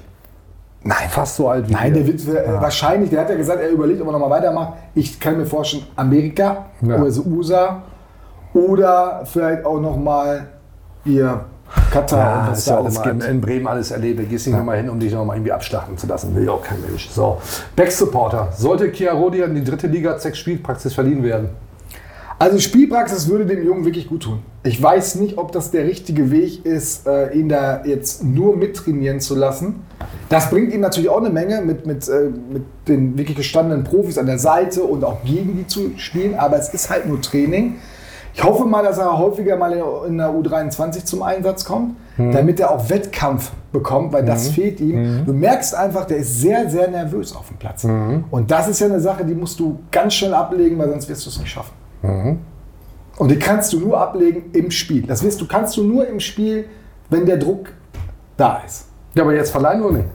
[0.88, 2.04] Nein, fast so alt wie Nein, wir.
[2.04, 4.74] der wird äh, wahrscheinlich, der hat ja gesagt, er überlegt, ob er nochmal weitermacht.
[4.94, 7.02] Ich kann mir vorstellen, Amerika Ja.
[7.02, 7.82] USA
[8.54, 10.48] oder vielleicht auch nochmal
[11.04, 11.42] ihr
[11.92, 13.24] Katar Ja, und was ist da ja alles gibt.
[13.26, 14.20] in Bremen alles erlebt.
[14.20, 16.36] Da gehst du nicht nochmal hin, um dich nochmal irgendwie abschlachten zu lassen.
[16.36, 17.10] Will ja auch kein Mensch.
[17.10, 17.40] So.
[17.76, 18.50] Backsupporter.
[18.56, 21.50] Sollte Chiarodi in die dritte Liga Zeck Spielpraxis verliehen werden?
[22.38, 24.40] Also Spielpraxis würde dem Jungen wirklich gut tun.
[24.64, 29.22] Ich weiß nicht, ob das der richtige Weg ist, äh, ihn da jetzt nur mittrainieren
[29.22, 29.84] zu lassen.
[30.28, 34.18] Das bringt ihm natürlich auch eine Menge, mit, mit, äh, mit den wirklich gestandenen Profis
[34.18, 36.36] an der Seite und auch gegen die zu spielen.
[36.36, 37.76] Aber es ist halt nur Training.
[38.34, 39.72] Ich hoffe mal, dass er häufiger mal
[40.06, 45.24] in der U23 zum Einsatz kommt, damit er auch Wettkampf bekommt, weil das fehlt ihm.
[45.26, 47.86] Du merkst einfach, der ist sehr, sehr nervös auf dem Platz.
[47.86, 51.26] Und das ist ja eine Sache, die musst du ganz schnell ablegen, weil sonst wirst
[51.26, 51.72] du es nicht schaffen.
[53.18, 55.04] Und die kannst du nur ablegen im Spiel.
[55.04, 56.66] Das wirst du, kannst du nur im Spiel,
[57.10, 57.70] wenn der Druck
[58.38, 58.88] da ist.
[59.14, 60.10] Ja, aber jetzt verleihen oder nicht?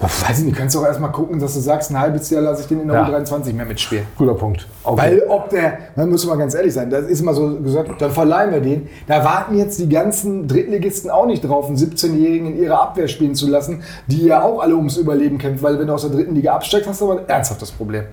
[0.00, 2.40] Ja, weiß ich nicht, kannst du auch erstmal gucken, dass du sagst, ein halbes Jahr
[2.40, 3.08] lasse ich den in der Ja.
[3.08, 4.06] U23 mehr mitspielen.
[4.16, 4.66] Guter Punkt.
[4.84, 4.96] Okay.
[4.96, 8.12] Weil ob der, man muss mal ganz ehrlich sein, das ist immer so gesagt, dann
[8.12, 8.88] verleihen wir den.
[9.08, 13.34] Da warten jetzt die ganzen Drittligisten auch nicht drauf, einen 17-Jährigen in ihrer Abwehr spielen
[13.34, 16.36] zu lassen, die ja auch alle ums Überleben kämpfen, weil wenn du aus der dritten
[16.36, 18.04] Liga absteigst, hast du aber ein ernsthaftes Problem.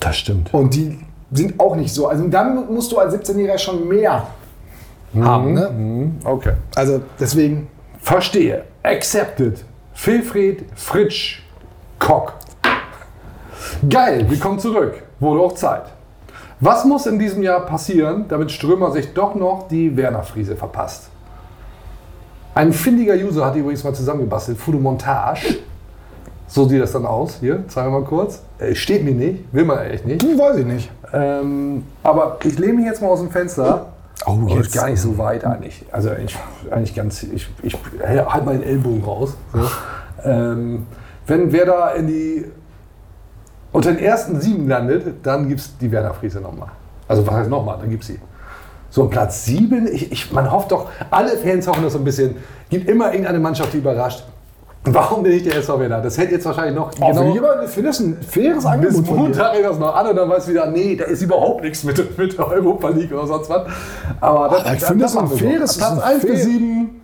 [0.00, 0.52] das stimmt.
[0.52, 0.98] Und die
[1.34, 2.08] sind auch nicht so.
[2.08, 4.26] Also dann musst du als 17-Jähriger schon mehr
[5.20, 5.52] haben.
[5.52, 5.70] Ne?
[5.70, 6.18] Mhm.
[6.24, 6.54] Okay.
[6.74, 7.68] Also deswegen,
[8.00, 8.64] Verstehe.
[8.82, 9.64] Accepted.
[10.04, 11.40] Wilfried Fritsch
[11.98, 12.34] Kock.
[13.88, 15.02] Geil, wir kommen zurück.
[15.20, 15.84] Wurde auch Zeit.
[16.60, 21.08] Was muss in diesem Jahr passieren, damit Strömer sich doch noch die Werner-Friese verpasst?
[22.54, 24.58] Ein findiger User hat die übrigens mal zusammengebastelt.
[24.58, 25.56] Fotomontage.
[26.46, 27.38] So sieht das dann aus.
[27.40, 28.42] Hier, zeigen wir mal kurz.
[28.58, 30.22] Äh, steht mir nicht, will man echt nicht.
[30.22, 30.90] hm, weiß ich nicht.
[31.12, 33.86] Ähm, aber ich lehne mich jetzt mal aus dem Fenster.
[34.26, 34.74] Oh, jetzt.
[34.74, 35.84] gar nicht so weit eigentlich.
[35.90, 36.36] Also ich,
[36.70, 39.34] eigentlich ganz, ich, ich halt meinen Ellbogen raus.
[39.52, 40.28] So.
[40.28, 40.86] Ähm,
[41.26, 42.44] wenn Werder in die
[43.72, 46.68] unter den ersten sieben landet, dann gibt es die Werder Friese nochmal.
[47.08, 48.20] Also was heißt nochmal, dann gibt es sie.
[48.88, 52.04] So ein Platz sieben, ich, ich, man hofft doch, alle Fans hoffen das so ein
[52.04, 52.36] bisschen,
[52.70, 54.24] gibt immer irgendeine Mannschaft, die überrascht.
[54.92, 56.02] Warum denn nicht der SV Werder?
[56.02, 59.00] Das hätte jetzt wahrscheinlich noch Oh, für jemanden, ich finde das ein faires Angebot.
[59.02, 59.10] bis.
[59.10, 62.18] Montag ist das noch an und dann weiß wieder, nee, da ist überhaupt nichts mit,
[62.18, 63.62] mit der Europa League oder sonst was.
[64.20, 66.30] Aber das, Ah, ich finde das ein machen wir faires- das Platz ein 1 bis
[66.30, 67.00] fair- 7,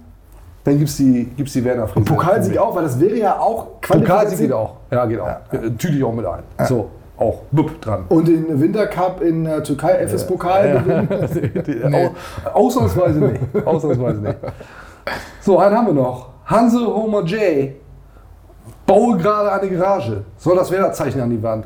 [0.65, 2.05] dann gibt es die, gibt's die Werner Friese.
[2.05, 4.75] Pokalsieg auch, weil das wäre ja auch Pokalsieg geht auch.
[4.91, 5.29] Ja, geht auch.
[5.51, 6.43] Äh, Tüte ich auch mit ein.
[6.69, 7.39] So, auch.
[7.51, 8.05] Bup dran.
[8.11, 11.95] Und den Wintercup in der Türkei, FS Pokal gewinnen.
[12.55, 13.41] Au- Ausnahmsweise nicht.
[13.67, 14.37] Ausnahmsweise nicht.
[15.41, 16.30] So, einen haben wir noch.
[16.51, 17.71] Hanse Homer J.
[18.87, 20.25] Baue gerade eine Garage.
[20.37, 21.65] Soll das Werder-Zeichen an die Wand?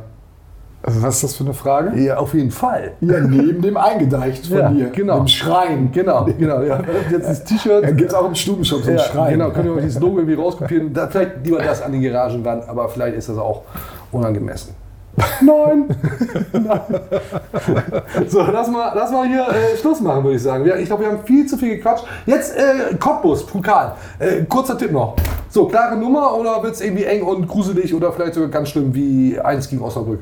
[0.82, 1.98] Also was ist das für eine Frage?
[1.98, 2.92] Ja, auf jeden Fall.
[3.00, 4.90] Ja, neben dem eingedeicht von Ja, dir.
[4.90, 5.16] genau.
[5.20, 5.90] Im Schrein.
[5.92, 6.60] Genau, genau.
[6.60, 6.80] Ja,
[7.10, 7.82] jetzt das T-Shirt.
[7.84, 9.32] Da gibt es auch im Stubenshop so einen Ja, Schrein.
[9.32, 10.92] genau, könnt ihr euch dieses Logo irgendwie rauskopieren.
[10.92, 13.62] Da, vielleicht lieber das an die Garagenwand, aber vielleicht ist das auch
[14.12, 14.74] unangemessen.
[15.40, 15.84] Nein!
[18.28, 20.64] so, lass mal, lass mal hier äh, Schluss machen, würde ich sagen.
[20.64, 22.04] Wir, ich glaube, wir haben viel zu viel gequatscht.
[22.26, 23.94] Jetzt äh, Cottbus, Pokal.
[24.18, 25.16] Äh, kurzer Tipp noch.
[25.48, 28.94] So, klare Nummer oder wird es irgendwie eng und gruselig oder vielleicht sogar ganz schlimm
[28.94, 30.20] wie 1 gegen Osnabrück?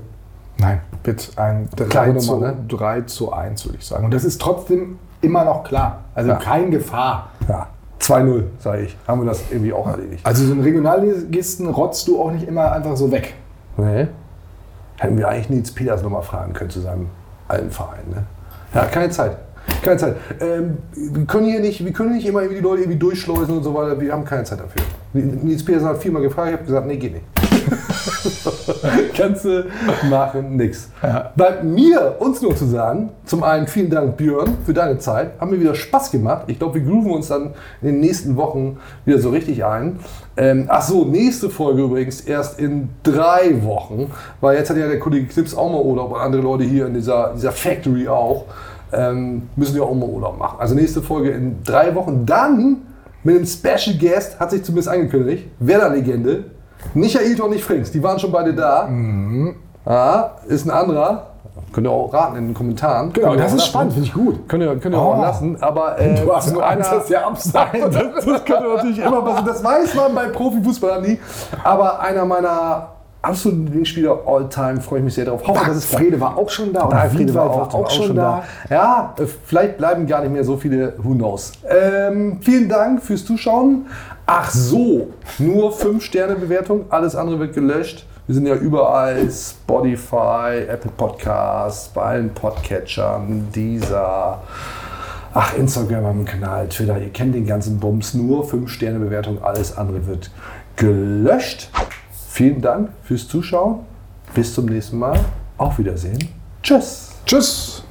[0.58, 2.56] Nein, wird ein 3 Klare zu, Nummer, ne?
[2.68, 4.04] 3 zu 1, würde ich sagen.
[4.04, 6.00] Und das ist trotzdem immer noch klar.
[6.14, 6.36] Also Ja.
[6.36, 7.30] kein Gefahr.
[7.48, 7.68] Ja,
[8.00, 8.96] 2-0, sage ich.
[9.08, 10.24] Haben wir das irgendwie auch erledigt.
[10.26, 13.34] Also so einen Regionalligisten rotzt du auch nicht immer einfach so weg.
[13.76, 14.08] Nee.
[14.98, 17.08] Hätten wir eigentlich Nils Peters nochmal fragen können zu seinem
[17.48, 18.04] alten Verein.
[18.10, 18.24] Ne?
[18.74, 19.36] Ja, keine Zeit.
[19.82, 20.16] Keine Zeit.
[20.40, 23.74] Ähm, wir, können hier nicht, wir können nicht immer die Leute irgendwie durchschleusen und so
[23.74, 24.00] weiter.
[24.00, 24.82] Wir haben keine Zeit dafür.
[25.12, 27.41] Nils Peters hat viermal gefragt, ich habe gesagt, nee, geht nicht.
[29.16, 29.66] Kannst du
[30.08, 30.90] machen, nix.
[31.36, 35.40] Bleibt mir, uns nur zu sagen, zum einen vielen Dank Björn für deine Zeit.
[35.40, 36.44] Haben mir wieder Spaß gemacht.
[36.46, 39.98] Ich glaube, wir grooven uns dann in den nächsten Wochen wieder so richtig ein.
[40.36, 44.10] Ähm, ach so, nächste Folge übrigens erst in drei Wochen,
[44.40, 46.94] weil jetzt hat ja der Kollege Knips auch mal Urlaub und andere Leute hier in
[46.94, 48.46] dieser, dieser Factory auch.
[48.92, 50.56] Ähm, müssen ja auch mal Urlaub machen.
[50.58, 52.26] Also nächste Folge in drei Wochen.
[52.26, 52.82] Dann
[53.24, 56.44] mit einem Special Guest, hat sich zumindest angekündigt, Werder-Legende,
[56.94, 58.88] nicht Ailton, nicht Frings, die waren schon beide da.
[59.84, 61.26] Ah, ist ein anderer.
[61.72, 63.12] Könnt ihr auch raten in den Kommentaren.
[63.12, 63.66] Genau, das auch ist lassen.
[63.68, 64.48] spannend, finde ich gut.
[64.48, 65.12] Könnt ihr, könnt ihr Oh.
[65.12, 65.56] auch lassen.
[65.60, 67.74] Aber äh, Du hast nur Angst, dass der absagt.
[67.82, 69.46] Das, das könnte natürlich immer passieren.
[69.46, 71.18] Das weiß man bei Profifußballern nie.
[71.64, 72.88] Aber einer meiner
[73.22, 75.46] absoluten Lieblingsspieler all time, freue ich mich sehr drauf.
[75.46, 76.88] Hoffe, dass es Frede war auch schon da.
[77.08, 78.42] Friede Wiedwald war auch schon da.
[78.68, 81.52] Ja, äh, vielleicht bleiben gar nicht mehr so viele, who knows.
[81.68, 83.86] Ähm, vielen Dank fürs Zuschauen.
[84.34, 85.08] Ach so,
[85.38, 88.06] nur 5-Sterne-Bewertung, alles andere wird gelöscht.
[88.26, 94.40] Wir sind ja überall, Spotify, Apple Podcasts, bei allen Podcatchern, dieser,
[95.34, 100.30] ach, Instagram am Kanal, Twitter, ihr kennt den ganzen Bums, nur 5-Sterne-Bewertung, alles andere wird
[100.76, 101.68] gelöscht.
[102.30, 103.80] Vielen Dank fürs Zuschauen,
[104.34, 105.20] bis zum nächsten Mal,
[105.58, 106.30] auf Wiedersehen,
[106.62, 107.10] tschüss.
[107.26, 107.81] Tschüss.